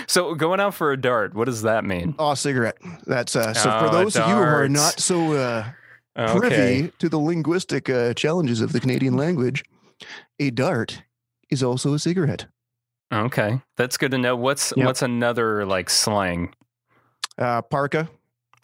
[0.07, 1.33] So going out for a dart.
[1.33, 2.15] What does that mean?
[2.19, 2.77] Oh, cigarette.
[3.05, 5.65] That's uh, so Oh, for those of you who are not so uh,
[6.15, 6.91] privy Okay.
[6.99, 9.63] to the linguistic uh, challenges of the Canadian language,
[10.39, 11.03] a dart
[11.49, 12.45] is also a cigarette.
[13.11, 14.35] Okay, that's good to know.
[14.35, 14.85] What's Yep.
[14.85, 16.53] what's another like slang
[17.37, 18.07] Uh, parka.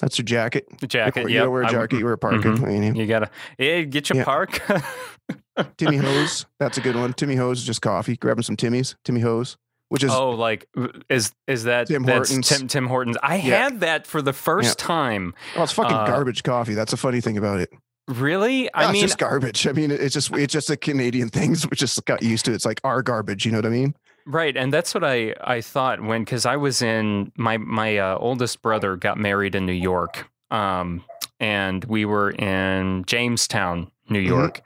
[0.02, 0.66] That's your jacket.
[0.88, 1.30] jacket?
[1.30, 2.50] You Yep, don't wear a jacket, you wear a parka.
[2.50, 2.64] mhm.
[2.64, 4.24] I mean, You gotta, yeah, get your Yeah.
[4.26, 4.62] park.
[5.78, 6.46] Timmy Hose.
[6.60, 7.14] That's a good one.
[7.14, 8.18] Timmy Hose is just coffee.
[8.18, 8.96] Grabbing some Timmy's.
[9.06, 9.56] Timmy Hose,
[9.96, 10.68] which is oh, like
[11.10, 12.48] is is that Tim Hortons.
[12.50, 13.18] Tim Tim Hortons?
[13.24, 13.64] I Yeah.
[13.64, 15.34] had that for the first time.
[15.56, 16.74] oh, it's fucking uh, garbage coffee.
[16.74, 17.72] That's a funny thing about it.
[18.08, 18.64] Really?
[18.66, 19.66] Yeah, I it's mean, just garbage.
[19.66, 21.56] I mean, it's just it's just a Canadian thing.
[21.56, 22.56] So we just got used to it.
[22.56, 23.46] It's like our garbage.
[23.46, 23.96] You know what I mean?
[24.28, 28.18] right, and that's what I I thought when because I was in my my uh,
[28.20, 31.04] oldest brother got married in New York, um,
[31.40, 34.28] and we were in Jamestown, New Mhm.
[34.28, 34.62] York,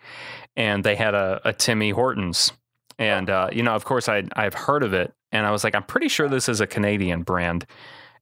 [0.58, 2.52] and they had a, a Timmy Hortons,
[3.00, 5.74] and uh, you know, of course, I I've heard of it, and I was like,
[5.74, 7.66] I'm pretty sure this is a Canadian brand,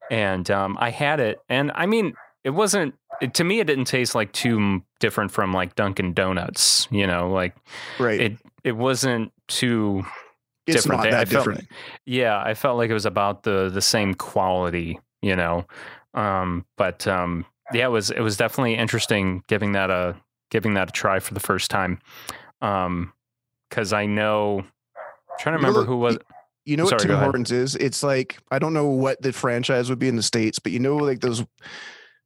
[0.09, 2.13] and um, I had it, and I mean,
[2.45, 6.87] it wasn't it, to me, it didn't taste like too different from like Dunkin' Donuts,
[6.91, 7.55] you know, like
[7.99, 8.21] Right.
[8.21, 10.05] it it wasn't too
[10.67, 11.03] it's different.
[11.03, 11.67] not that I felt- different.
[12.05, 15.65] yeah, I felt like it was about the the same quality, you know.
[16.13, 20.15] Um, but um, yeah, it was it was definitely interesting giving that a
[20.51, 21.99] giving that a try for the first time.
[22.61, 23.13] Um,
[23.69, 24.65] because I know,
[25.39, 26.17] trying to You know remember who was.
[26.65, 27.23] You know what Sorry, go Tim.
[27.23, 27.75] Hortons is?
[27.75, 30.79] It's like I don't know what the franchise would be in the states, but you
[30.79, 31.45] know, like those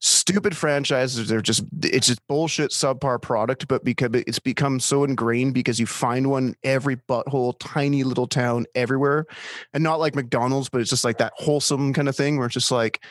[0.02, 1.28] stupid franchises.
[1.30, 5.86] They're just it's just bullshit subpar product, but because it's become so ingrained because you
[5.86, 9.26] find one every butthole, tiny little town everywhere,
[9.74, 12.56] and not like McDonald's, but it's just like that wholesome kind of thing where it's
[12.56, 13.04] just like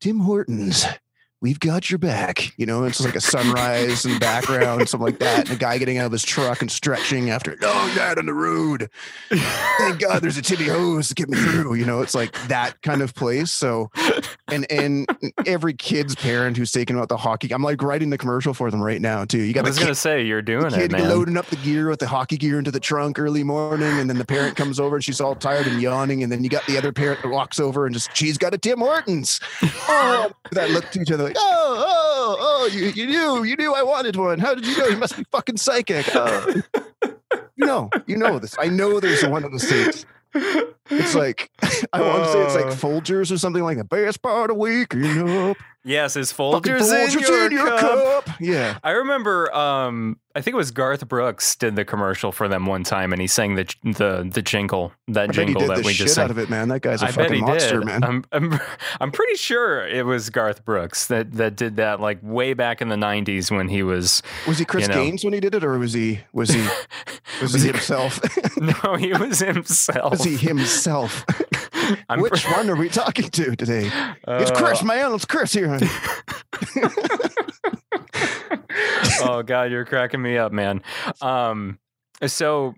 [0.00, 0.86] Tim Hortons.
[1.42, 2.84] We've got your back, you know.
[2.84, 6.06] It's like a sunrise in the background, something like that, and a guy getting out
[6.06, 8.88] of his truck and stretching after long night on the road
[9.30, 11.74] thank God there's a Timmy hose to get me through.
[11.74, 13.50] You know, it's like that kind of place.
[13.50, 13.90] So,
[14.48, 15.06] and and
[15.46, 18.82] every kid's parent who's taking out the hockey, I'm like writing the commercial for them
[18.82, 19.38] right now too.
[19.38, 19.64] You got.
[19.64, 21.08] I was gonna say you're doing the it, kid man.
[21.08, 24.18] loading up the gear with the hockey gear into the trunk early morning, and then
[24.18, 26.78] the parent comes over and she's all tired and yawning, and then you got the
[26.78, 29.40] other parent that walks over and just she's got a Tim Hortons.
[29.88, 33.74] Oh, that look to each other like, oh, oh, oh, you, you knew, you knew
[33.74, 34.38] I wanted one.
[34.38, 34.86] How did you know?
[34.86, 36.06] You must be fucking psychic.
[36.14, 36.62] Oh.
[37.56, 38.56] You know, you know this.
[38.58, 40.04] I know there's one in the states.
[40.90, 41.50] It's like
[41.92, 42.70] I want to say it's like Uh.
[42.70, 44.92] Folgers or something like the best part of week.
[44.94, 45.54] You know,
[45.84, 47.14] yes, is fucking Folgers,
[47.46, 48.28] in, your, cup.
[48.40, 52.66] Yeah, I remember, um, I think it was Garth Brooks did the commercial for them
[52.66, 55.92] one time, and he sang the the the jingle, that I jingle that the we
[55.92, 56.24] just sang.
[56.24, 56.68] out of it, man.
[56.68, 57.86] That guy's a I bet fucking monster, did.
[57.86, 58.04] man.
[58.04, 58.60] I'm, I'm
[59.00, 62.88] I'm pretty sure it was Garth Brooks that that did that like way back in
[62.88, 64.22] the '90s when he was.
[64.46, 65.04] was he Chris you know.
[65.04, 66.72] Gaines when he did it, or was he was he was,
[67.42, 68.20] Was he he- himself?
[68.84, 70.12] No, he was himself.
[70.12, 71.24] was he himself?
[72.08, 73.90] I'm Which one are we talking to today?
[74.28, 75.14] it's Uh, Chris, man.
[75.14, 75.68] It's Chris here.
[75.68, 75.88] honey.
[79.22, 80.82] oh god, you're cracking me up, man.
[81.20, 81.78] Um,
[82.26, 82.74] so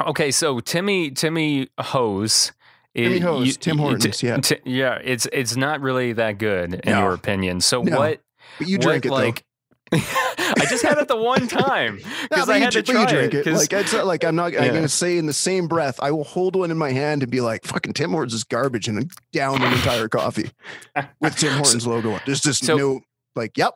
[0.00, 2.52] okay, so Timmy Timmy Hose.
[2.94, 4.36] Timmy Hose, you- Tim Hortons, t- yeah.
[4.38, 4.98] t- yeah.
[5.02, 7.00] It's it's not really that good in No.
[7.00, 7.60] your opinion.
[7.60, 7.98] So No.
[7.98, 8.20] what?
[8.58, 9.44] But you what, drink it like.
[9.92, 13.34] I just had it the one time because No, I had you, to try drink
[13.34, 13.46] it.
[13.46, 13.52] it.
[13.54, 14.52] Like it's not like I'm not.
[14.52, 14.62] Yeah.
[14.64, 17.30] I'm gonna say in the same breath, I will hold one in my hand and
[17.30, 20.50] be like, "Fucking Tim Hortons is garbage," and then down an entire coffee
[21.20, 22.20] with Tim Hortons logo on.
[22.26, 23.00] There's just So- no
[23.36, 23.74] like, yep,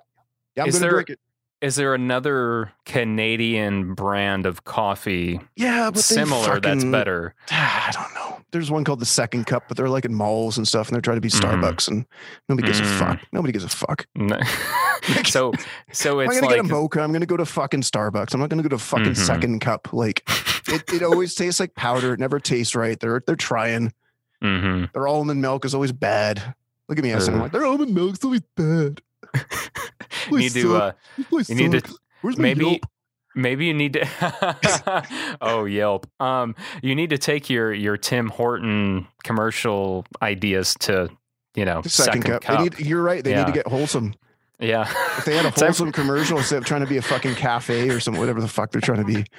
[0.56, 1.18] yeah, I'm Is gonna there- drink it.
[1.62, 7.34] Is there another Canadian brand of coffee Yeah, similar that's better?
[7.50, 8.25] I don't know.
[8.52, 11.02] There's one called the Second Cup, but they're like in malls and stuff, and they're
[11.02, 11.40] trying to be Mhm.
[11.40, 12.06] Starbucks, and
[12.48, 12.84] nobody gives Mm.
[12.84, 13.18] a fuck.
[13.32, 14.06] Nobody gives a fuck.
[14.16, 14.38] No.
[15.24, 15.52] so
[15.92, 17.00] so I'm gonna like get a mocha.
[17.00, 18.34] I'm gonna go to fucking Starbucks.
[18.34, 19.16] I'm not gonna go to fucking Mhm.
[19.16, 19.92] Second Cup.
[19.92, 20.22] Like,
[20.68, 22.12] it, it always tastes like powder.
[22.14, 22.98] It never tastes right.
[22.98, 23.92] They're they're trying.
[24.42, 24.92] Mhm.
[24.92, 26.54] Their almond milk is always bad.
[26.88, 27.10] Look at me.
[27.18, 29.02] Said, I'm like, their almond milk's always bad.
[30.30, 30.92] you need to uh,
[31.48, 31.98] you need to- sucks.
[32.22, 32.86] Where's my maybe Yelp?
[33.36, 36.08] Maybe you need to oh Yelp.
[36.20, 41.08] Um you need to take your your Tim Horton commercial ideas to
[41.54, 42.42] you know The second, cup.
[42.44, 43.22] They need, you're right.
[43.22, 44.14] They need to get wholesome.
[44.58, 44.90] yeah.
[45.18, 48.00] If they had a wholesome commercial instead of trying to be a fucking cafe or
[48.00, 49.24] some whatever the fuck they're trying to be.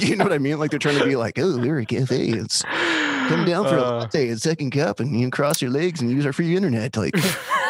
[0.00, 0.58] You know what I mean?
[0.58, 2.28] Like they're trying to be like, oh, we're a cafe.
[2.30, 5.70] It's come down for a Uh, latte and second cup, and you can cross your
[5.70, 6.96] legs and use our free internet.
[6.96, 7.12] Like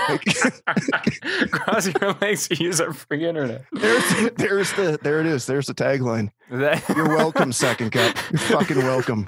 [1.51, 3.65] Cross your legs to use our free internet.
[3.73, 5.47] there's there's the there it is.
[5.47, 6.31] There's the tagline.
[6.51, 8.17] That- You're welcome, second cup.
[8.31, 9.27] You're fucking welcome.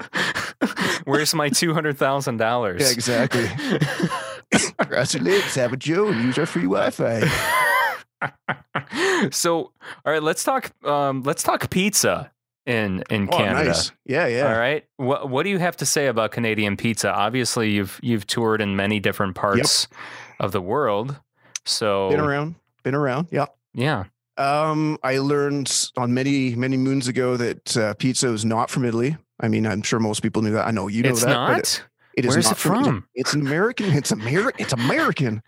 [1.05, 2.81] Where's my two hundred thousand dollars?
[2.81, 3.47] Yeah, exactly.
[4.77, 7.21] Cross your legs, have a Joe, and use our free Wi-Fi.
[9.31, 9.71] so,
[10.05, 10.71] all right, let's talk.
[10.85, 12.31] Um, let's talk pizza
[12.65, 13.65] in in Oh, Canada.
[13.69, 13.91] nice.
[14.05, 14.51] Yeah, yeah.
[14.51, 14.85] All right.
[14.97, 17.11] What What do you have to say about Canadian pizza?
[17.13, 19.87] Obviously, you've you've toured in many different parts
[20.39, 21.19] of the world.
[21.65, 22.55] So, Been around.
[22.83, 23.27] Been around.
[23.31, 23.45] Yeah.
[23.73, 24.05] yeah.
[24.37, 29.15] Um, I learned on many many moons ago that uh, pizza is not from Italy.
[29.39, 30.67] I mean, I'm sure most people knew that.
[30.67, 31.27] I know you know it's that.
[31.27, 31.59] but not.
[31.59, 31.83] it-
[32.17, 33.05] it is Where's not it from?
[33.13, 33.91] It's American.
[33.91, 34.61] It's American.
[34.63, 35.43] It's American.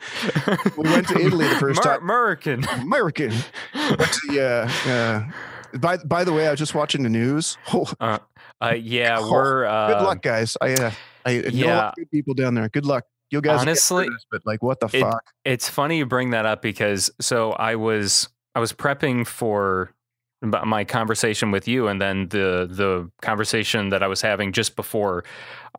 [0.78, 2.02] We went to Italy the first Mer- time.
[2.04, 2.66] American.
[2.82, 3.34] American.
[3.74, 5.32] Went to, yeah.
[5.74, 7.58] Uh, by by the way, I was just watching the news.
[7.74, 8.18] Oh, Uh,
[8.62, 10.58] uh, yeah, Oh, we're uh, good luck, guys.
[10.60, 10.92] I uh,
[11.26, 11.92] I know yeah.
[11.96, 12.68] good people down there.
[12.68, 13.06] Good luck.
[13.30, 13.62] You guys.
[13.62, 15.24] Honestly, this, but like, what the it- fuck?
[15.46, 19.92] It's funny you bring that up because so I was I was prepping for
[20.42, 25.24] my conversation with you, and then the the conversation that I was having just before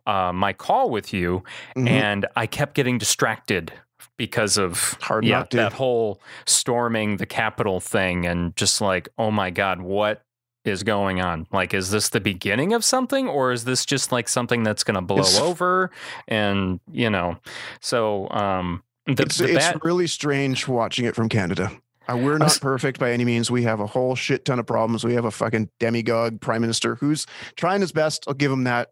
[0.06, 1.42] uh, my call with you,
[1.76, 1.88] Mhm.
[1.88, 3.72] and I kept getting distracted
[4.16, 9.50] because of Hard yeah that whole storming the Capitol thing, and just like oh my
[9.50, 10.22] god, what
[10.68, 11.46] is going on?
[11.52, 14.94] Like, is this the beginning of something, or is this just like something that's going
[14.94, 15.90] to blow It's- over?
[16.26, 17.38] And you know,
[17.80, 21.70] so um, the, it's the it's really strange watching it from Canada.
[22.10, 23.50] Uh, we're not perfect by any means.
[23.50, 25.04] We have a whole shit ton of problems.
[25.04, 28.24] We have a fucking demagogue prime minister who's trying his best.
[28.26, 28.88] I'll give him that.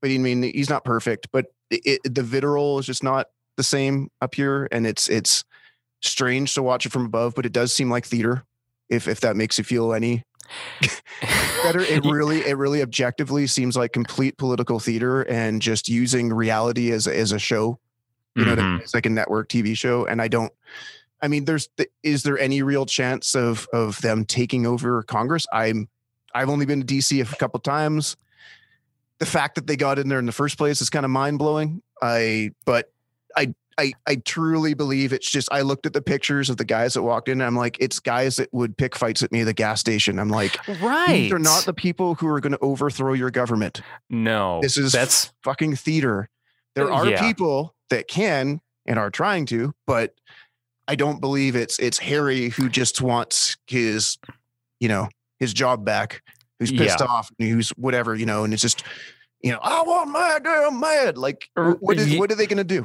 [0.00, 1.28] But I mean, he's not perfect.
[1.32, 3.26] But it, it, the vitriol is just not
[3.56, 5.44] the same up here, and it's it's
[6.00, 7.34] strange to watch it from above.
[7.34, 8.44] But it does seem like theater.
[8.88, 10.24] If if that makes you feel any
[11.62, 16.90] better, it really it really objectively seems like complete political theater and just using reality
[16.92, 17.78] as a- as a show
[18.36, 18.80] you know, Mhm.
[18.80, 20.06] it's like a network TV show.
[20.06, 20.52] And I don't,
[21.20, 25.46] I mean, there's, th- is there any real chance of, of them taking over Congress?
[25.52, 25.88] I'm,
[26.32, 28.16] I've only been to DC a couple times.
[29.18, 31.40] The fact that they got in there in the first place is kind of mind
[31.40, 31.82] blowing.
[32.00, 32.92] I, but
[33.36, 36.94] I, I, I truly believe it's just, I looked at the pictures of the guys
[36.94, 39.44] that walked in and I'm like, it's guys that would pick fights at me at
[39.44, 40.18] the gas station.
[40.18, 41.06] I'm like, right.
[41.12, 44.60] these are not the people who are going to overthrow your government no.
[44.60, 46.28] this is that's fucking theater.
[46.74, 47.20] There Uh, are yeah.
[47.26, 50.14] people that can and are trying to, but
[50.88, 54.18] I don't believe it's it's Harry who just wants his,
[54.80, 55.08] you know,
[55.38, 56.22] his job back,
[56.58, 57.06] who's pissed Yeah.
[57.06, 58.82] off, and who's whatever, you know, and it's just,
[59.42, 61.16] you know, I want my damn mad.
[61.16, 62.84] Like, Er, what is what are they gonna do?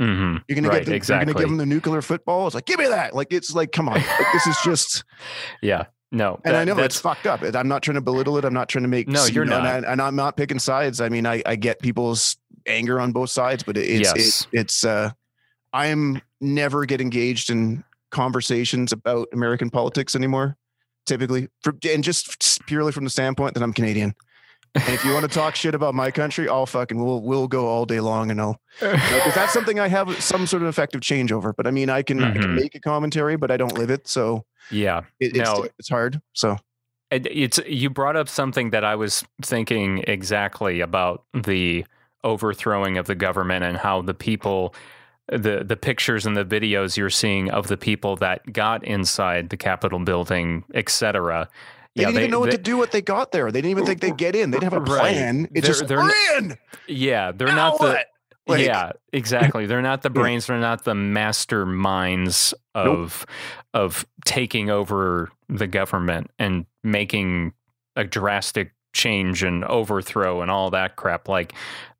[0.00, 0.42] Mhm.
[0.48, 2.46] You're gonna Right, get them, you're gonna give them the nuclear football.
[2.46, 3.14] It's like, give me that.
[3.14, 5.04] Like, it's like, come on, like, this is just.
[5.62, 5.86] yeah.
[6.14, 6.38] No.
[6.44, 7.42] And I know that's it's fucked up.
[7.42, 8.44] I'm not trying to belittle it.
[8.44, 9.08] I'm not trying to make.
[9.08, 9.84] No, you you're know, not.
[9.84, 11.00] And, I, I'm not picking sides.
[11.00, 12.36] I mean, I, I get people's
[12.66, 14.42] anger on both sides, but it's Yes.
[14.52, 14.84] it, it's.
[14.84, 15.10] uh
[15.72, 20.58] I'm never get engaged in conversations about American politics anymore.
[21.06, 24.14] Typically, for, and just purely from the standpoint that I'm Canadian.
[24.74, 27.66] And if you want to talk shit about my country, I'll fucking we'll we'll go
[27.66, 31.30] all day long, and I'll because that's something I have some sort of effective change
[31.30, 31.52] over.
[31.52, 32.40] But I mean, I can, I Mhm.
[32.40, 35.02] can make a commentary, but I don't live it, so yeah.
[35.20, 35.68] it, it's No.
[35.78, 36.22] it's hard.
[36.32, 36.56] So
[37.10, 41.84] It's you brought up something that I was thinking exactly about the
[42.24, 44.74] overthrowing of the government and how the people
[45.28, 49.56] the the pictures and the videos you're seeing of the people that got inside the
[49.58, 51.48] Capitol building, etc.
[51.94, 53.52] They didn't even know what to do what they got there.
[53.52, 54.50] They didn't even think they'd get in.
[54.50, 55.00] They didn't have a Right.
[55.14, 55.48] plan.
[55.54, 56.56] It's They're- just they're we're in.
[56.88, 58.06] Yeah, they're Now not the what?
[58.48, 59.66] Like- yeah, exactly.
[59.66, 60.46] They're not the brains.
[60.46, 63.26] They're not the masterminds of
[63.74, 67.52] of taking over the government and making
[67.96, 71.28] a drastic change and overthrow and all that crap.
[71.28, 71.52] Like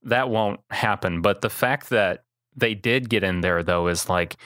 [0.05, 1.21] that won't happen.
[1.23, 2.25] But the fact that
[2.57, 4.37] they did get in there though is like,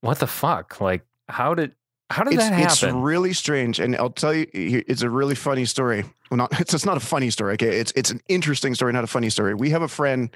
[0.00, 0.80] what the fuck?
[0.80, 1.74] Like how did
[2.10, 5.64] how did it's, that it's really strange, and I'll tell you, it's a really funny
[5.64, 6.04] story.
[6.30, 7.54] Well, not it's, it's not a funny story.
[7.54, 9.54] Okay, it's it's an interesting story, not a funny story.
[9.54, 10.30] We have a friend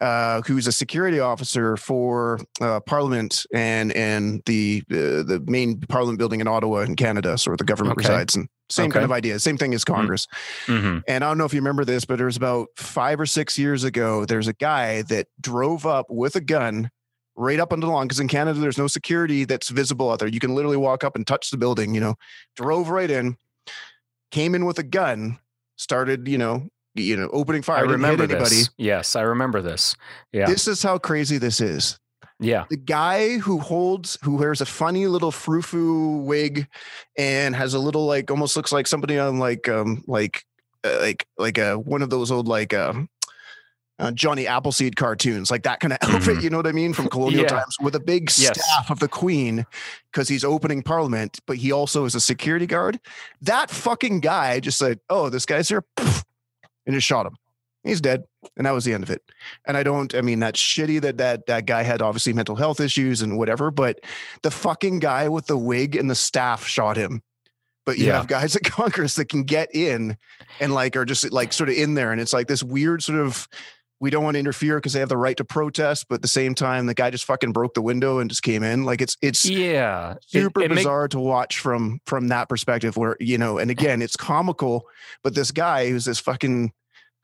[0.00, 6.18] uh, who's a security officer for uh, Parliament and and the uh, the main Parliament
[6.18, 8.08] building in Ottawa in Canada, so where the government Okay.
[8.08, 8.94] resides, and same Okay.
[8.94, 10.26] kind of idea, same thing as Congress.
[10.66, 13.26] hmm And I don't know if you remember this, but it was about five or
[13.26, 14.24] six years ago.
[14.24, 16.90] There's a guy that drove up with a gun
[17.36, 20.28] right up on the lawn because in Canada there's no security that's visible out there.
[20.28, 21.94] You can literally walk up and touch the building.
[21.94, 22.14] You know,
[22.56, 23.36] drove right in,
[24.30, 25.38] came in with a gun,
[25.76, 27.78] started you know, you know, opening fire.
[27.78, 28.56] I remember anybody.
[28.56, 28.70] this.
[28.76, 29.94] Yes, I remember this.
[30.32, 31.98] Yeah, This is how crazy this is.
[32.40, 32.64] yeah.
[32.68, 36.66] The guy who holds, who wears a funny little frou-frou wig,
[37.16, 40.44] and has a little like almost looks like somebody on like um like
[40.84, 43.08] uh, like like a one of those old like um
[44.00, 46.38] uh, Johnny Appleseed cartoons, like that kind of outfit.
[46.38, 46.42] Mhm.
[46.42, 47.48] You know what I mean from colonial Yeah.
[47.48, 48.58] times, with a big Yes.
[48.60, 49.66] staff of the Queen,
[50.10, 52.98] because he's opening Parliament, but he also is a security guard.
[53.42, 57.36] That fucking guy just said, "Oh, this guy's here," and just shot him.
[57.84, 58.24] He's dead,
[58.56, 59.22] and that was the end of it.
[59.66, 60.14] And I don't.
[60.14, 63.70] I mean, that's shitty that that that guy had obviously mental health issues and whatever.
[63.70, 64.00] But
[64.42, 67.22] the fucking guy with the wig and the staff shot him.
[67.86, 68.18] But you Yeah.
[68.18, 70.18] have guys at Congress that can get in
[70.60, 73.18] and like are just like sort of in there, and it's like this weird sort
[73.18, 73.48] of.
[74.00, 76.28] We don't want to interfere because they have the right to protest, but at the
[76.28, 78.84] same time, the guy just fucking broke the window and just came in.
[78.84, 83.16] Like it's it's Yeah, super it make- bizarre to watch from from that perspective where
[83.20, 84.86] you know and again it's comical
[85.22, 86.72] but this guy who's this fucking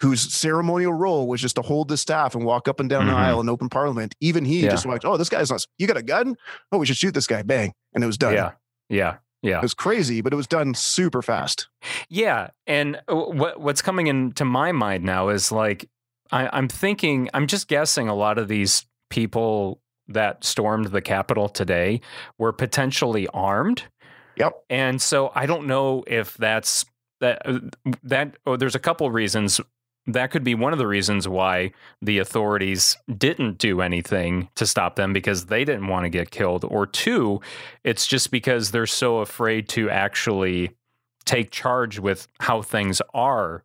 [0.00, 3.10] whose ceremonial role was just to hold the staff and walk up and down Mhm.
[3.10, 4.70] the aisle in open parliament even he Yeah.
[4.72, 6.36] just walked oh this guy's not you got a gun
[6.70, 8.50] oh we should shoot this guy bang and it was done yeah,
[8.90, 9.56] yeah, yeah.
[9.56, 11.68] it was crazy but it was done super fast
[12.10, 15.88] Yeah, and uh, what what's coming into my mind now is like
[16.32, 21.48] I, I'm thinking, I'm just guessing a lot of these people that stormed the Capitol
[21.48, 22.00] today
[22.38, 23.84] were potentially armed,
[24.36, 26.84] yep and so I don't know if that's
[27.20, 27.60] that uh,
[28.02, 28.36] that.
[28.46, 29.60] Oh, there's a couple reasons.
[30.08, 34.94] That could be one of the reasons why the authorities didn't do anything to stop
[34.94, 36.64] them because they didn't want to get killed.
[36.64, 37.40] Or two,
[37.82, 40.70] it's just because they're so afraid to actually
[41.24, 43.64] take charge with how things are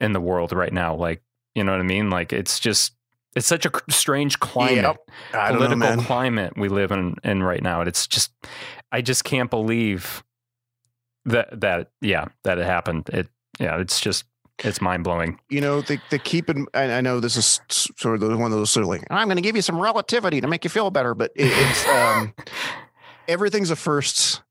[0.00, 0.94] in the world right now.
[0.94, 1.20] Like,
[1.54, 2.10] you know what I mean?
[2.10, 2.94] Like, it's just,
[3.36, 4.96] it's such a strange climate, Yep.
[5.32, 7.80] don't know political climate we live in, in right now.
[7.82, 8.32] It's just,
[8.92, 10.22] I just can't believe
[11.24, 13.08] that, that, yeah, that it happened.
[13.12, 13.28] It,
[13.58, 14.24] yeah, it's just,
[14.60, 15.40] it's mind blowing.
[15.48, 18.56] you know they, they keep in I, I know this is sort of one of
[18.56, 20.92] those sort of like i'm going to give you some relativity to make you feel
[20.92, 22.32] better but it, it's um
[23.28, 24.42] everything's a first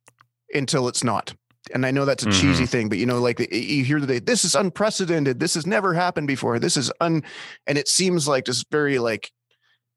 [0.53, 1.33] until it's not
[1.73, 2.41] and i know that's a Mm-hmm.
[2.41, 5.39] cheesy thing but you know like you hear the day, this is unprecedented.
[5.39, 6.59] This has never happened before.
[6.59, 7.23] This is un
[7.67, 9.31] and it seems like just very like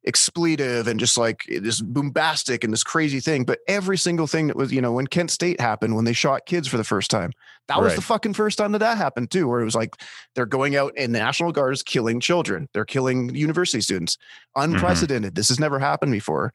[0.04, 4.54] expletive and just like this bombastic and this crazy thing but every single thing that
[4.56, 7.32] was you know when kent state happened when they shot kids for the first time
[7.66, 9.96] that was the fucking first time that that happened too where it was like
[10.36, 12.68] they're going out and the national guard is killing children.
[12.72, 14.16] They're killing university students.
[14.54, 15.34] Unprecedented.
[15.34, 16.54] This has never happened before.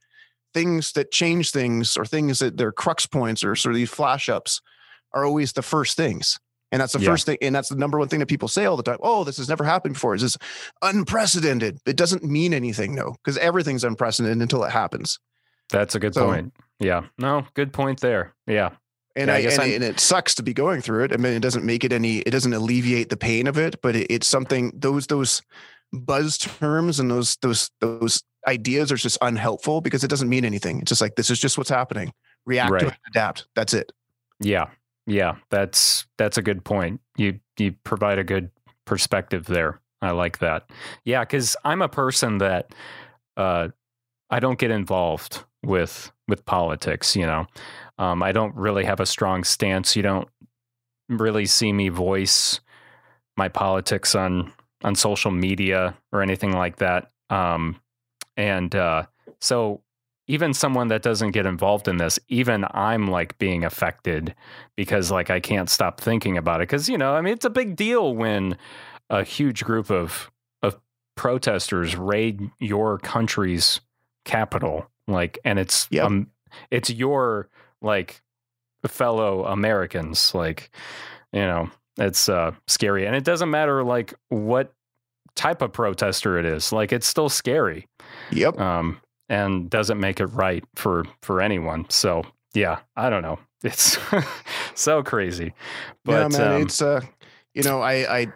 [0.53, 4.30] Things that change things or things that they're crux points or sort of these flash
[4.30, 4.62] ups
[5.14, 6.39] are always the first things
[6.72, 7.09] and that's the Yeah.
[7.09, 9.24] first thing and that's the number one thing that people say all the time oh
[9.24, 10.47] this has never happened before This is this
[10.82, 15.20] unprecedented it doesn't mean anything no because everything's unprecedented until it happens
[15.70, 16.53] That's a good So- point.
[16.80, 17.03] Yeah.
[17.20, 18.34] No, good point there.
[18.47, 18.72] Yeah.
[19.16, 21.14] and Yeah, I I, guess and, and it sucks to be going through it.
[21.14, 22.20] I mean, it doesn't make it any.
[22.26, 24.72] It doesn't alleviate the pain of it, but it, it's something.
[24.74, 25.43] Those those
[25.93, 30.80] buzz terms and those those those ideas are just unhelpful because it doesn't mean anything.
[30.82, 32.12] It's just like this is just what's happening.
[32.47, 33.45] React to it, adapt.
[33.55, 33.91] That's it.
[34.39, 34.70] Yeah.
[35.06, 35.36] Yeah.
[35.49, 37.02] That's that's a good point.
[37.18, 38.49] You you provide a good
[38.86, 39.80] perspective there.
[40.02, 40.70] I like that.
[41.06, 42.74] Yeah, because I'm a person that
[43.38, 43.70] uh
[44.30, 47.45] I don't get involved with with politics, you know.
[47.99, 49.95] Um, I don't really have a strong stance.
[49.95, 50.28] You don't
[51.10, 52.60] really see me voice
[53.38, 54.52] my politics on
[54.84, 57.12] on social media or anything like that.
[57.30, 57.80] Um,
[58.38, 59.04] and uh,
[59.39, 59.82] so
[60.32, 64.34] even someone that doesn't get involved in this, even I'm like being affected
[64.78, 66.70] because like I can't stop thinking about it.
[66.70, 68.58] Because you know, I mean, it's a big deal when
[69.10, 70.32] a huge group of
[70.64, 70.80] of
[71.16, 73.82] protesters raid your country's
[74.24, 76.06] capital, like, and it's Yep.
[76.06, 76.28] um,
[76.70, 77.50] it's your
[77.82, 78.22] like
[78.88, 80.72] fellow Americans, like,
[81.34, 84.72] you know, it's uh scary, and it doesn't matter like what
[85.36, 87.86] type of protester it is, like, it's still scary
[88.32, 88.58] Yep.
[88.60, 89.02] um,
[89.32, 91.86] and doesn't make it right for for anyone.
[91.90, 92.24] So
[92.54, 93.40] yeah, I don't know.
[93.64, 93.98] It's
[94.76, 95.54] so crazy,
[96.04, 96.54] but yeah, man.
[96.56, 97.02] um, it's uh,
[97.54, 98.28] you know, I I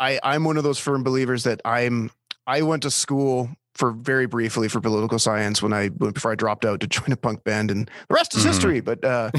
[0.00, 2.10] I I'm one of those firm believers that I'm.
[2.46, 6.34] I went to school for very briefly for political science when I went before I
[6.36, 8.46] dropped out to join a punk band, and the rest is Mhm.
[8.46, 8.80] history.
[8.80, 9.30] But uh,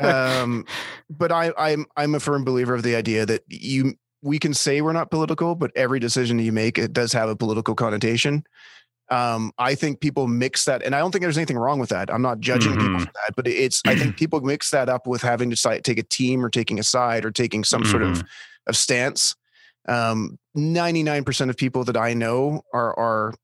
[0.00, 0.64] um,
[1.10, 4.80] but I, I'm I'm a firm believer of the idea that you we can say
[4.80, 8.44] we're not political, but every decision you make it does have a political connotation.
[9.10, 12.12] Um, I think people mix that, and I don't think there's anything wrong with that.
[12.12, 13.00] I'm not judging people Mhm.
[13.06, 16.02] for that, but it's I think people mix that up with having to take a
[16.02, 18.22] team or taking a side or taking some sort of
[18.66, 19.34] of stance.
[19.88, 23.34] Um, 99% of people that I know are are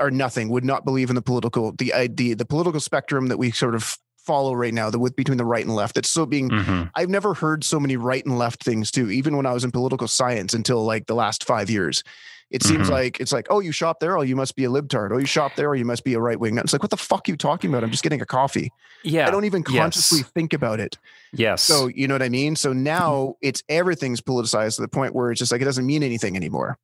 [0.00, 3.50] are nothing would not believe in the political the idea the political spectrum that we
[3.50, 6.48] sort of follow right now the with between the right and left it's so being
[6.48, 6.90] Mhm.
[6.94, 9.70] I've never heard so many right and left things too, even when I was in
[9.70, 12.02] political science until like the last five years.
[12.50, 12.92] It seems Mhm.
[12.92, 15.10] like it's like, oh, you shop there, oh, you must be a libtard.
[15.12, 16.56] Oh, you shop there, or you must be a right wing.
[16.58, 17.84] It's like, what the fuck are you talking about?
[17.84, 18.72] I'm just getting a coffee.
[19.04, 19.28] Yeah.
[19.28, 19.78] I don't even yes.
[19.78, 20.96] consciously think about it.
[21.32, 21.60] Yes.
[21.62, 22.56] So you know what I mean?
[22.56, 26.02] So now it's everything's politicized to the point where it's just like it doesn't mean
[26.02, 26.78] anything anymore.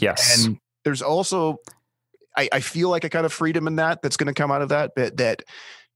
[0.00, 0.44] yes.
[0.46, 1.58] And there's also
[2.36, 4.60] I, I feel like a kind of freedom in that that's going to come out
[4.62, 5.42] of that, but that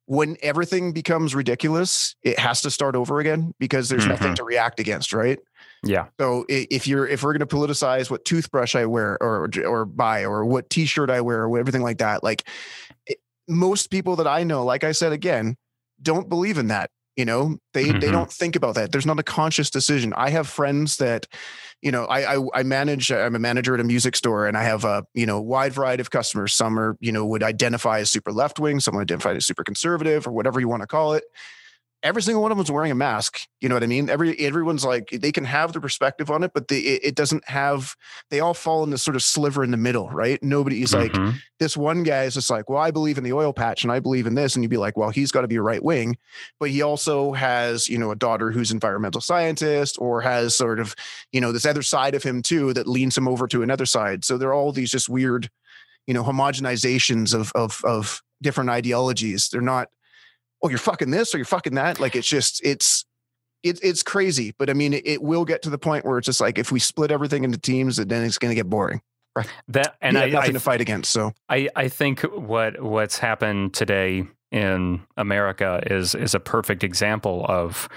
[0.07, 4.37] when everything becomes ridiculous, it has to start over again because there's nothing Mhm.
[4.37, 5.39] to react against, right?
[5.85, 6.07] Yeah.
[6.21, 10.25] So if you're if we're going to politicize what toothbrush I wear or or buy
[10.25, 12.49] or what T-shirt I wear or everything like that, like
[13.07, 13.19] it,
[13.49, 15.57] most people that I know, like I said again,
[16.03, 16.91] don't believe in that.
[17.17, 18.13] You know, they they Mhm.
[18.13, 18.93] don't think about that.
[18.93, 20.13] There's not a conscious decision.
[20.17, 21.27] I have friends that,
[21.83, 23.11] you know, I, I I manage.
[23.11, 26.01] I'm a manager at a music store, and I have a you know wide variety
[26.01, 26.55] of customers.
[26.55, 29.65] Some are you know would identify as super left wing, some would identify as super
[29.65, 31.25] conservative, or whatever you want to call it
[32.03, 33.41] every single one of them's wearing a mask.
[33.61, 34.09] You know what I mean?
[34.09, 37.49] Every everyone's like they can have their perspective on it, but they, it, it doesn't
[37.49, 37.97] have.
[38.31, 40.41] They all fall in this sort of sliver in the middle, right?
[40.43, 41.35] Nobody's like Mhm.
[41.59, 43.99] this one guy is just like, well, I believe in the oil patch and I
[43.99, 46.17] believe in this, and you'd be like, well, he's got to be a right wing,
[46.61, 50.95] but he also has you know a daughter who's environmental scientist or has sort of
[51.33, 54.25] you know this other side of him too that leans him over to another side.
[54.25, 55.51] So they're all these just weird,
[56.07, 59.49] you know, homogenizations of of of different ideologies.
[59.51, 59.89] They're not
[60.63, 62.01] oh, you're fucking this or you're fucking that.
[62.01, 63.05] Like it's just it's
[63.63, 64.55] it, it's crazy.
[64.59, 66.73] But I mean, it, it will get to the point where it's just like if
[66.73, 69.01] we split everything into teams, then it's going to get boring.
[69.37, 69.49] Right.
[69.69, 71.13] That and you I, have nothing I to fight against.
[71.13, 77.45] So I, I think what what's happened today in America is is a perfect example
[77.49, 77.89] of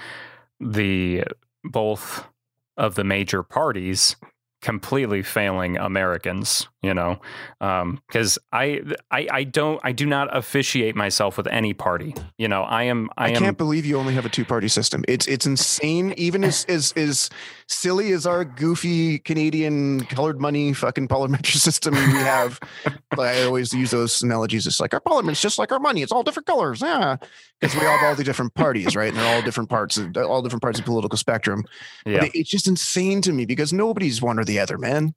[0.60, 1.24] the
[1.64, 2.26] both
[2.76, 4.16] of the major parties
[4.62, 7.20] completely failing Americans, you know,
[7.60, 12.14] um, because I, I I don't I do not officiate myself with any party.
[12.38, 14.68] You know, I am I, I, am can't believe you only have a two party
[14.68, 15.04] system.
[15.08, 16.14] It's it's insane.
[16.16, 17.28] Even as as as
[17.72, 22.60] silly as our goofy Canadian colored money fucking parliamentary system we have.
[23.16, 24.66] like, I always use those analogies.
[24.66, 26.02] It's like our parliament's just like our money.
[26.02, 26.80] It's all different colors.
[26.82, 27.16] Yeah,
[27.60, 29.08] because we all have all the different parties, right?
[29.08, 31.64] And they're all different parts of all different parts of the political spectrum.
[32.06, 32.20] yeah.
[32.20, 35.14] But it- it's just insane to me because nobody's one or the other, man.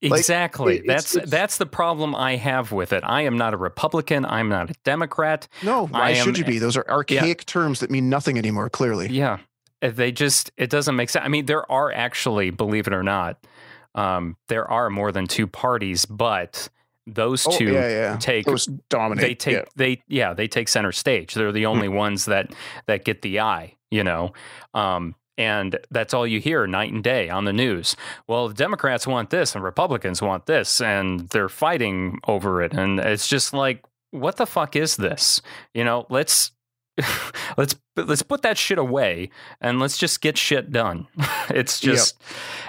[0.00, 0.76] like, Exactly.
[0.78, 3.02] it- that's it's- that's the problem I have with it.
[3.04, 4.24] I am not a Republican.
[4.24, 5.48] I'm not a Democrat.
[5.64, 6.58] No, why I should you be?
[6.60, 8.70] Those are archaic terms that mean nothing anymore.
[8.70, 9.38] Clearly, Yeah.
[9.80, 11.24] They just, it doesn't make sense.
[11.24, 13.46] I mean, there are actually, believe it or not,
[13.94, 16.68] um, there are more than two parties, but
[17.06, 18.16] those oh, two yeah, yeah.
[18.18, 19.22] take, Those dominate.
[19.22, 19.64] they take, yeah.
[19.76, 21.34] they, yeah, they take center stage.
[21.34, 22.52] They're the only ones that,
[22.86, 24.32] that get the eye, you know?
[24.74, 27.94] Um, and that's all you hear night and day on the news.
[28.26, 32.74] Well, the Democrats want this and Republicans want this, and they're fighting over it.
[32.74, 35.40] And it's just like, what the fuck is this?
[35.72, 36.50] You know, let's
[37.56, 39.30] let's let's put that shit away
[39.60, 41.06] and let's just get shit done.
[41.50, 41.94] it's Yep.
[41.94, 42.22] just,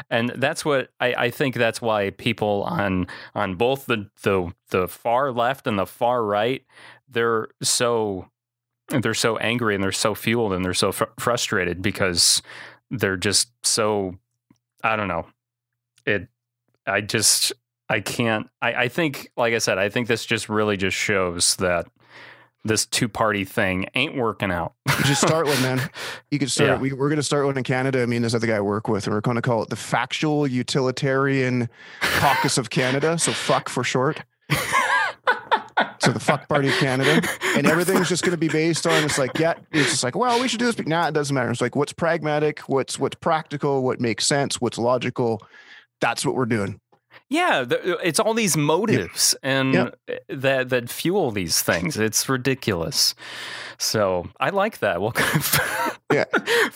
[0.09, 1.55] and that's what I, I think.
[1.55, 6.63] That's why people on on both the the the far left and the far right,
[7.09, 8.29] they're so
[8.89, 12.41] they're so angry and they're so fueled and they're so fr- frustrated because
[12.89, 14.15] they're just so
[14.83, 15.27] I don't know.
[16.05, 16.27] It
[16.87, 17.53] I just
[17.89, 21.55] I can't I, I think like I said, I think this just really just shows
[21.57, 21.87] that
[22.69, 24.73] this two party thing ain't working out.
[25.03, 25.89] Just start one, man.
[26.31, 26.69] You could start.
[26.69, 26.77] Yeah.
[26.77, 28.03] We, we're going to start one in Canada.
[28.03, 29.75] I mean, there's other guy I work with, and we're going to call it the
[29.75, 31.67] Factual Utilitarian
[32.01, 33.17] Caucus of Canada.
[33.17, 34.23] So fuck for short.
[36.01, 37.21] So the fuck party of Canada,
[37.57, 39.03] and everything's just going to be based on.
[39.03, 41.33] It's like, yeah, it's just like, well, we should do this, but nah, it doesn't
[41.33, 41.51] matter.
[41.51, 45.41] It's like, what's pragmatic, what's what's practical, what makes sense, what's logical.
[45.99, 46.79] That's what we're doing.
[47.29, 47.63] Yeah,
[48.03, 49.99] it's all these motives and Yep.
[50.29, 51.95] that that fuel these things.
[51.97, 53.13] It's ridiculous.
[53.77, 54.99] So I like that.
[54.99, 55.13] Well,
[56.11, 56.25] Yeah.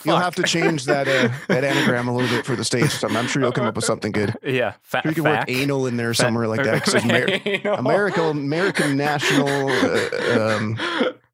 [0.05, 2.63] You'll have to change that uh, that anagram a little bit for the
[2.99, 3.17] something.
[3.17, 4.35] I'm sure you'll come up with something good.
[4.43, 6.93] Yeah, fa- Sure you can work anal in there somewhere like that.
[7.65, 10.79] Amer- American American National uh, um,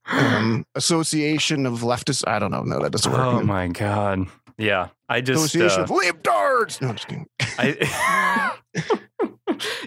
[0.05, 2.24] um, Association of Leftists.
[2.26, 2.63] I don't know.
[2.63, 3.22] No, that doesn't work.
[3.22, 4.28] Oh my god.
[4.60, 6.82] Yeah, I just Association uh, of Libtards.
[6.82, 7.26] No, I'm just kidding.
[7.57, 8.57] I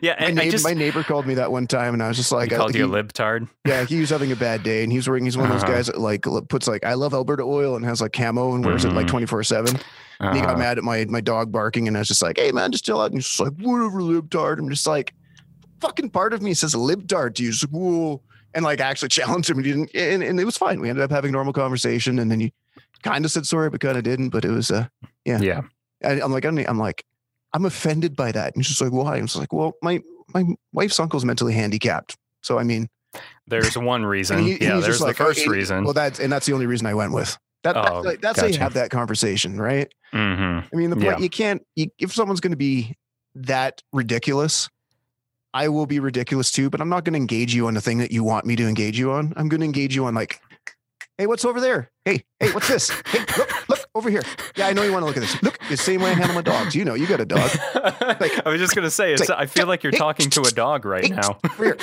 [0.02, 2.32] yeah, My, neighbor, just my neighbor called me that one time, and I was just
[2.32, 3.48] like, he I- called you a libtard.
[3.66, 5.24] Yeah, he was having a bad day, and he was wearing.
[5.24, 5.72] He's one of those Uh-huh.
[5.74, 8.84] guys that like puts like I love Alberta oil and has like camo and wears
[8.84, 9.10] it like Mhm.
[9.10, 9.78] twenty four seven.
[10.20, 10.58] And he got Uh-huh.
[10.58, 13.00] mad at my my dog barking, and I was just like, "Hey man, just chill
[13.00, 15.14] out." And he's just like, "Whatever, libtard." I'm just like,
[15.80, 17.48] fucking part of me says libtard to you.
[17.50, 18.22] He's like, "Whoa,"
[18.54, 20.80] and like I actually challenged him, and he didn't, and, and it was fine.
[20.80, 22.52] We ended up having a normal conversation, and then he
[23.02, 24.30] kind of said sorry, but kind of didn't.
[24.30, 24.86] But it was uh,
[25.24, 25.62] yeah.
[26.04, 27.04] I, I'm like, I'm, like,
[27.52, 28.56] I'm offended by that.
[28.56, 29.16] And she's like, why?
[29.16, 30.00] I'm just like, well, my
[30.34, 32.88] my wife's uncle's mentally handicapped, so I mean.
[33.46, 34.38] There's one reason.
[34.38, 35.84] He- yeah, there's just the first and- reason.
[35.84, 37.36] Well, that's and that's the only reason I went with.
[37.64, 39.92] That, Oh, that's like, that's how you have that conversation, right?
[40.12, 41.18] hmm I mean, the point Yeah.
[41.18, 41.62] you can't.
[41.76, 42.96] You, if someone's going to be
[43.34, 44.68] that ridiculous,
[45.54, 46.70] I will be ridiculous too.
[46.70, 48.66] But I'm not going to engage you on the thing that you want me to
[48.66, 49.32] engage you on.
[49.36, 50.40] I'm going to engage you on like,
[51.18, 51.90] hey, what's over there?
[52.04, 52.90] Hey, hey, what's this?
[53.06, 54.22] Hey, look, look over here.
[54.56, 55.42] Yeah, I know you want to look at this.
[55.42, 56.74] Look, the same way I handle my dogs.
[56.74, 57.50] You know, you got a dog.
[58.20, 60.40] Like, I was just gonna say, it's, like, I feel like you're hey, talking to
[60.42, 61.38] a dog right hey, now.
[61.52, 61.76] Over here.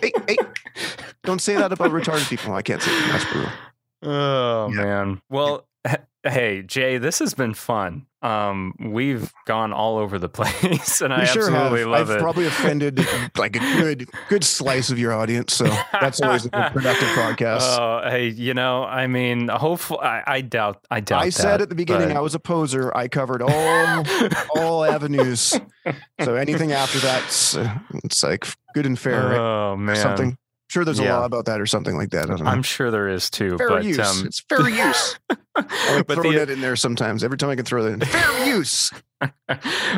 [0.00, 0.36] hey, hey.
[1.24, 2.52] Don't say that about retarded people.
[2.54, 3.08] I can't say that.
[3.12, 3.50] That's brutal.
[4.02, 4.76] Oh Yeah.
[4.84, 5.20] man.
[5.30, 5.62] Well, h-
[6.24, 8.06] hey Jay, this has been fun.
[8.22, 11.54] Um, we've gone all over the place, and I you sure have.
[11.54, 12.20] absolutely love I've it.
[12.20, 13.06] probably offended
[13.36, 15.52] like a good good slice of your audience.
[15.54, 17.76] So that's always a good productive podcast.
[17.78, 21.22] Oh, hey, you know, I mean, hopefully, I, I doubt, I doubt.
[21.22, 22.96] I said at the beginning but- I was a poser.
[22.96, 24.04] I covered all
[24.56, 25.58] all avenues.
[26.22, 29.28] So anything after that, uh, it's like good and fair.
[29.28, 29.38] right?
[29.38, 30.38] Oh man, Something.
[30.74, 31.18] Sure, there's a Yeah.
[31.18, 32.24] law about that or something like that.
[32.24, 32.50] I don't know.
[32.50, 33.56] I'm sure there is too.
[33.58, 34.00] fair but use.
[34.00, 35.18] um, it's fair use.
[35.56, 37.22] I like but throwing the it in there sometimes.
[37.22, 38.00] Every time I can throw that in.
[38.04, 38.90] Fair use.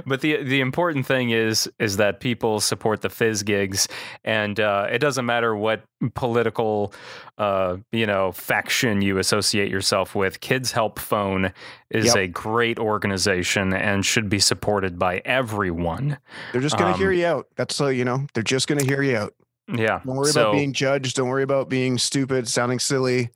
[0.06, 3.88] but the the important thing is is that people support the fizz gigs,
[4.22, 5.82] and uh, it doesn't matter what
[6.14, 6.92] political,
[7.38, 10.40] uh, you know, faction you associate yourself with.
[10.40, 11.52] Kids Help Phone
[11.90, 12.16] is Yep.
[12.16, 16.18] a great organization and should be supported by everyone.
[16.52, 17.46] They're just gonna Um, hear you out.
[17.56, 18.26] That's so you know.
[18.34, 19.32] They're just gonna hear you out.
[19.68, 21.16] Yeah, Don't worry so, about being judged.
[21.16, 23.30] Don't worry about being stupid, sounding silly.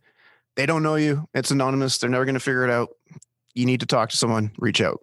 [0.56, 1.28] They don't know you.
[1.34, 1.98] It's anonymous.
[1.98, 2.90] They're never going to figure it out.
[3.54, 4.52] You need to talk to someone.
[4.58, 5.00] Reach out.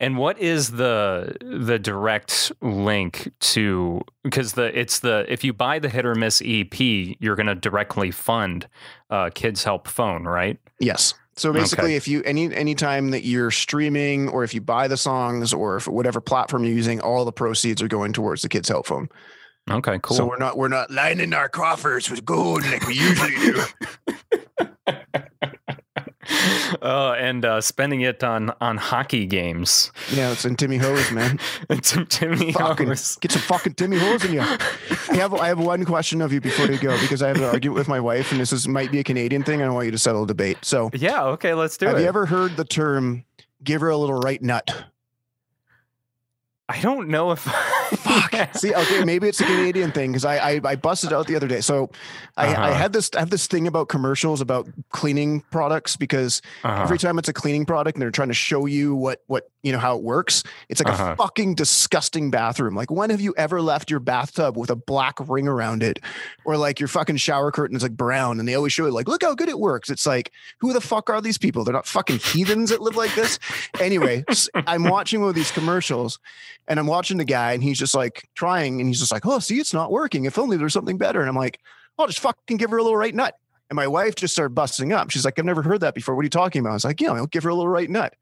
[0.00, 5.78] And what is the the direct link to because the it's the if you buy
[5.78, 8.66] the hit or miss EP, you're going to directly fund
[9.10, 10.58] uh, Kids Help Phone, right?
[10.80, 11.14] Yes.
[11.36, 11.60] So Okay.
[11.60, 15.52] basically, if you any any time that you're streaming or if you buy the songs
[15.52, 18.86] or if whatever platform you're using, all the proceeds are going towards the kids' help
[18.86, 19.08] phone.
[19.70, 20.16] Okay, cool.
[20.16, 23.62] So we're not we're not lining our coffers with gold like we usually do.
[26.80, 29.92] Oh, and uh, spending it on on hockey games.
[30.12, 31.38] yeah, it's in Timmy Hose, man.
[31.68, 33.16] And Tim Timmy Fucking Hose.
[33.16, 34.40] get some fucking Timmy Hose in you.
[34.40, 37.44] I have I have one question of you before you go because I have an
[37.44, 39.60] argument with my wife and this is might be a Canadian thing.
[39.62, 40.58] I want you to settle a debate.
[40.62, 41.98] So Yeah, okay, let's do have it.
[41.98, 43.24] Have you ever heard the term
[43.62, 44.70] "give her a little right nut"?
[46.70, 47.46] I don't know if
[47.96, 48.54] Fuck.
[48.56, 51.48] See, okay, maybe it's a Canadian thing because I, I I busted out the other
[51.48, 51.60] day.
[51.60, 51.90] So
[52.36, 52.72] I, I Uh-huh.
[52.74, 56.82] had this I have this thing about commercials about cleaning products because Uh-huh.
[56.82, 59.72] every time it's a cleaning product and they're trying to show you what what you
[59.72, 61.12] know how it works, it's like Uh-huh.
[61.12, 62.74] a fucking disgusting bathroom.
[62.74, 65.98] Like when have you ever left your bathtub with a black ring around it,
[66.44, 69.08] or like your fucking shower curtain is like brown and they always show it like
[69.08, 69.90] look how good it works.
[69.90, 70.30] It's like
[70.60, 71.64] who the fuck are these people?
[71.64, 73.38] They're not fucking heathens that live like this.
[73.80, 74.24] Anyway,
[74.54, 76.18] I'm watching one of these commercials
[76.66, 79.38] and I'm watching the guy and he's just like trying and he's just like, oh,
[79.38, 80.24] see, it's not working.
[80.24, 81.20] If only there's something better.
[81.20, 81.60] And I'm like,
[81.98, 83.34] I'll just fucking give her a little right nut.
[83.70, 85.10] And my wife just started busting up.
[85.10, 86.14] She's like, I've never heard that before.
[86.14, 86.70] What are you talking about?
[86.70, 88.14] I was like, yeah, I'll give her a little right nut.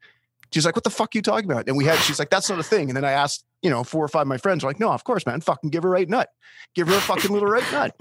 [0.51, 1.67] She's like, what the fuck are you talking about?
[1.67, 2.89] And we had, she's like, that's not a thing.
[2.89, 4.91] And then I asked, you know, four or five of my friends were like, no,
[4.91, 6.29] of course, man, fucking give her a right nut.
[6.73, 7.95] Give her a fucking little right nut.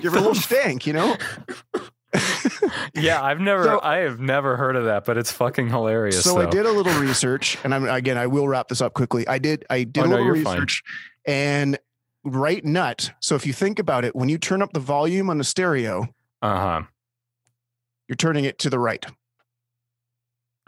[0.00, 1.16] Give her a little stank, you know?
[2.94, 6.22] Yeah, I've never, So- I have never heard of that, but it's fucking hilarious.
[6.22, 9.26] So I did a little research, and I'm again, I will wrap this up quickly.
[9.26, 10.34] I did, I did Oh, a little fine.
[10.54, 10.82] research,
[11.26, 11.78] and
[12.24, 13.12] right nut.
[13.20, 16.08] So if you think about it, when you turn up the volume on the stereo,
[16.42, 16.82] Uh huh.
[18.08, 19.04] you're turning it to the right.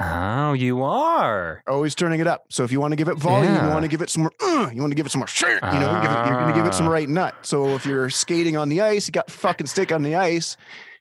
[0.01, 1.63] Oh, you are.
[1.69, 2.47] Always turning it up.
[2.51, 3.67] So if you want to give it volume, Yeah.
[3.69, 4.33] you want to give it some more.
[4.43, 5.29] Uh, you want to give it some more.
[5.29, 7.35] Shit, you know, give it, you're going to give it some right nut.
[7.43, 10.57] So if you're skating on the ice, you got fucking stick on the ice.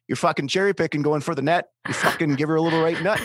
[0.07, 1.69] You're fucking cherry picking, going for the net.
[1.87, 3.19] You fucking give her a little right nut.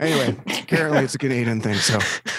[0.00, 1.74] Anyway, apparently it's a Canadian thing.
[1.74, 1.98] So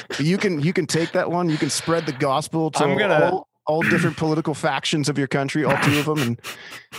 [0.10, 1.50] but you can you can take that one.
[1.50, 5.28] You can spread the gospel to I'm gonna- all, all different political factions of your
[5.28, 6.40] country, all two of them, and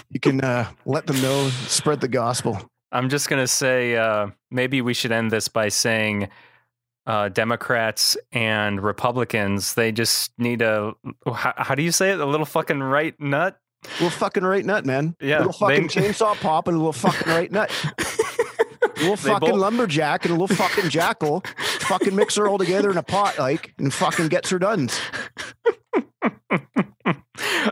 [0.09, 2.59] you can uh, let them know, spread the gospel.
[2.93, 6.31] I'm just gonna say uh, maybe we should end this by saying
[7.07, 10.95] uh, Democrats and Republicans they just need a
[11.27, 13.59] how, how do you say it a little fucking right nut.
[13.95, 15.15] Little fucking right nut, man.
[15.21, 17.71] Yeah, little fucking they- chainsaw pop and a little fucking right nut.
[18.99, 21.47] little They fucking both- lumberjack and a little fucking Jackyl
[21.81, 24.89] fucking mix her all together in a pot, like, and fucking gets her done.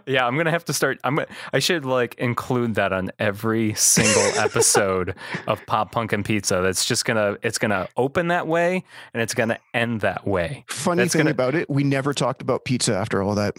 [0.07, 0.99] yeah, I'm gonna have to start.
[1.05, 1.17] I'm.
[1.17, 5.15] gonna- I should like include that on every single episode
[5.47, 6.61] of Pop Punk and Pizza.
[6.63, 7.37] That's just gonna.
[7.43, 8.85] It's gonna open that way
[9.15, 10.65] and it's gonna end that way.
[10.69, 13.55] Funny That's thing gonna- about it, we never talked about pizza after all that.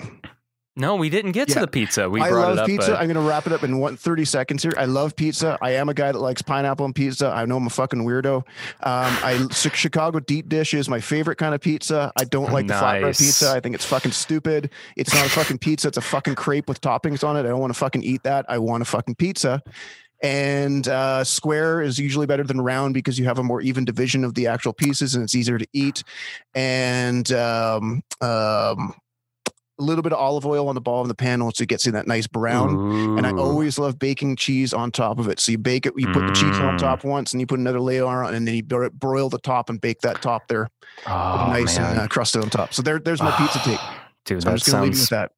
[0.76, 2.10] No, we didn't get to the pizza.
[2.10, 2.68] We I brought love it up.
[2.68, 2.92] pizza.
[2.92, 4.74] but- I'm going to wrap it up in one, 30 seconds here.
[4.76, 5.56] I love pizza.
[5.62, 7.28] I am a guy that likes pineapple and pizza.
[7.30, 8.38] I know I'm a fucking weirdo.
[8.38, 8.44] Um,
[8.82, 12.12] I Chicago deep dish is my favorite kind of pizza.
[12.18, 13.52] I don't like the flatbread pizza.
[13.52, 14.72] I think it's fucking stupid.
[14.98, 15.90] It's not a fucking pizza.
[15.90, 17.42] It's a fucking crepe with toppings on it.
[17.42, 18.46] I don't want to fucking eat that.
[18.50, 19.62] I want a fucking pizza.
[20.24, 24.24] And uh, square is usually better than round because you have a more even division
[24.24, 26.04] of the actual pieces and it's easier to eat.
[26.56, 28.96] And um, um,
[29.84, 31.86] a little bit of olive oil on the bottom of the pan once it gets
[31.86, 33.18] in that nice brown.
[33.18, 35.40] And I always love baking cheese on top of it.
[35.40, 36.80] So you bake it, you put the cheese on Mm.
[36.80, 39.80] top once, and you put another layer on, and then you broil the top and
[39.82, 40.70] bake that top there,
[41.06, 41.92] oh, nice man.
[41.92, 42.74] and uh, crusted on top.
[42.74, 43.80] So there, there's my pizza take.
[44.26, 45.32] Dude, So I'm just gonna leave you sounds with that.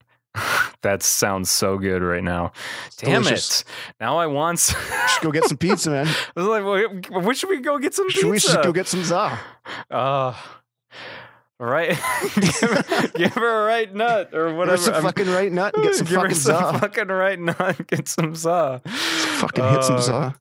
[0.82, 2.52] that sounds so good right now.
[2.98, 3.62] Damn delicious.
[3.62, 3.68] it!
[4.02, 4.60] Now I want.
[4.60, 6.08] Some, Just go get some pizza, man.
[6.36, 6.64] I was like,
[7.10, 8.54] well, when should we go get some Should we pizza?
[8.54, 9.40] just go get some za?
[9.90, 10.34] Uh,
[11.60, 11.90] right.
[13.16, 14.78] give, her a right nut or Give her whatever.
[14.78, 16.80] some fucking right nut and get some give her fucking some za.
[16.80, 17.88] fucking right nut.
[17.88, 18.82] Get some za.
[18.86, 20.36] Fucking hit some Uh, za.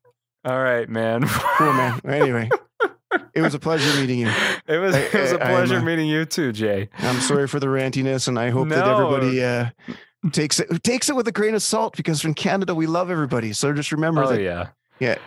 [0.45, 1.25] All right, man.
[1.57, 2.01] Cool, man.
[2.05, 2.51] Anyway,
[3.35, 4.31] it was a pleasure meeting you.
[4.67, 6.89] It was it was a I- I- I'm, pleasure uh, meeting you too, Jay.
[6.99, 9.71] I'm sorry for the rantiness, and I hope that everybody uh,
[10.33, 13.53] takes it takes it with a grain of salt because in Canada we love everybody.
[13.53, 14.41] So just remember Oh that.
[14.43, 14.69] yeah.
[15.01, 15.19] Yeah.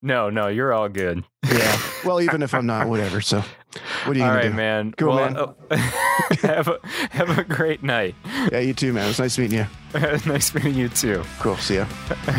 [0.00, 1.24] No, no, you're all good.
[1.50, 1.78] Yeah.
[2.04, 3.20] Well, even if I'm not, whatever.
[3.20, 3.44] So,
[4.06, 4.54] what are you All gonna right, do?
[4.54, 4.92] man.
[4.98, 5.36] Cool, well, man.
[5.70, 5.76] uh,
[6.42, 6.80] have a
[7.10, 8.16] have a great night.
[8.50, 9.08] Yeah, you too, man.
[9.08, 10.00] It's was nice meeting you.
[10.26, 11.22] nice meeting you too.
[11.38, 11.56] Cool.
[11.58, 11.86] See ya.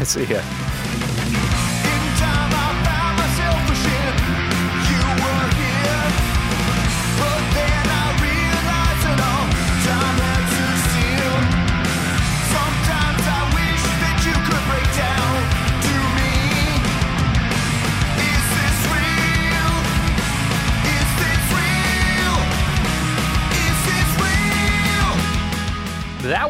[0.04, 0.42] See ya.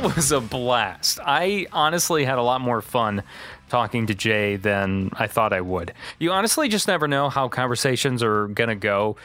[0.04, 1.20] Was a blast.
[1.24, 3.24] I honestly had a lot more fun
[3.70, 5.93] talking to Jay than I thought I would.
[6.20, 9.16] You honestly just never know how conversations are going to go.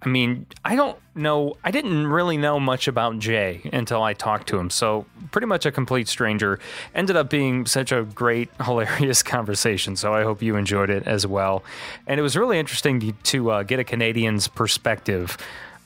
[0.00, 1.58] I mean, I don't know.
[1.62, 4.70] I didn't really know much about Jay until I talked to him.
[4.70, 6.58] So, pretty much a complete stranger.
[6.94, 9.96] Ended up being such a great, hilarious conversation.
[9.96, 11.62] So, I hope you enjoyed it as well.
[12.06, 15.36] And it was really interesting to, to uh, get a Canadian's perspective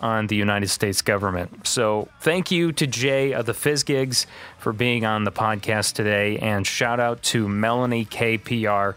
[0.01, 1.67] on the United States government.
[1.67, 4.27] So thank you to Jay of the Fizzgigs
[4.59, 8.95] for being on the podcast today, and shout out to Melanie KPR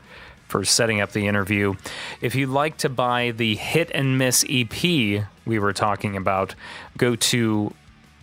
[0.47, 1.75] for setting up the interview.
[2.21, 6.55] If you'd like to buy the Hit and Miss EP we were talking about,
[6.97, 7.73] go to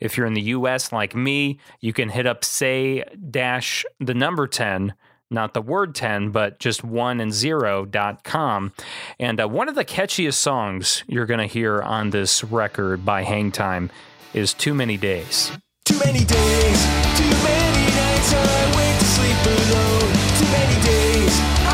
[0.00, 4.46] If you're in the US like me, you can hit up say dash the number
[4.46, 4.94] 10
[5.30, 8.72] not the word 10, but just one and zero dot com.
[9.18, 13.24] And uh, one of the catchiest songs you're going to hear on this record by
[13.24, 13.90] Hangtime
[14.32, 15.52] is Too Many Days.
[15.84, 16.84] Too many days,
[17.16, 20.12] too many nights I to sleep alone.
[20.38, 21.67] Too many days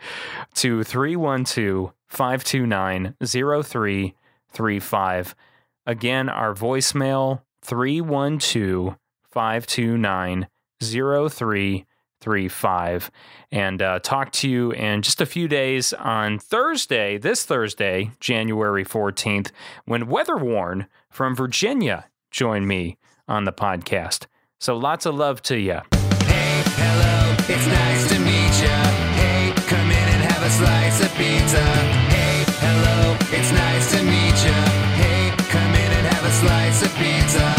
[0.56, 3.16] to 312 529
[4.52, 5.36] 0335.
[5.86, 8.98] Again, our voicemail 312
[9.30, 10.48] 529
[10.82, 13.12] 0335.
[13.52, 18.84] And uh, talk to you in just a few days on Thursday, this Thursday, January
[18.84, 19.52] 14th,
[19.86, 24.26] when Weather Worn from Virginia join me on the podcast.
[24.60, 25.80] So lots of love to you.
[26.26, 28.84] Hey, hello, it's nice to meet ya.
[29.14, 31.64] Hey, come in and have a slice of pizza.
[31.64, 34.60] Hey, hello, it's nice to meet you.
[34.98, 37.57] Hey, come in and have a slice of pizza.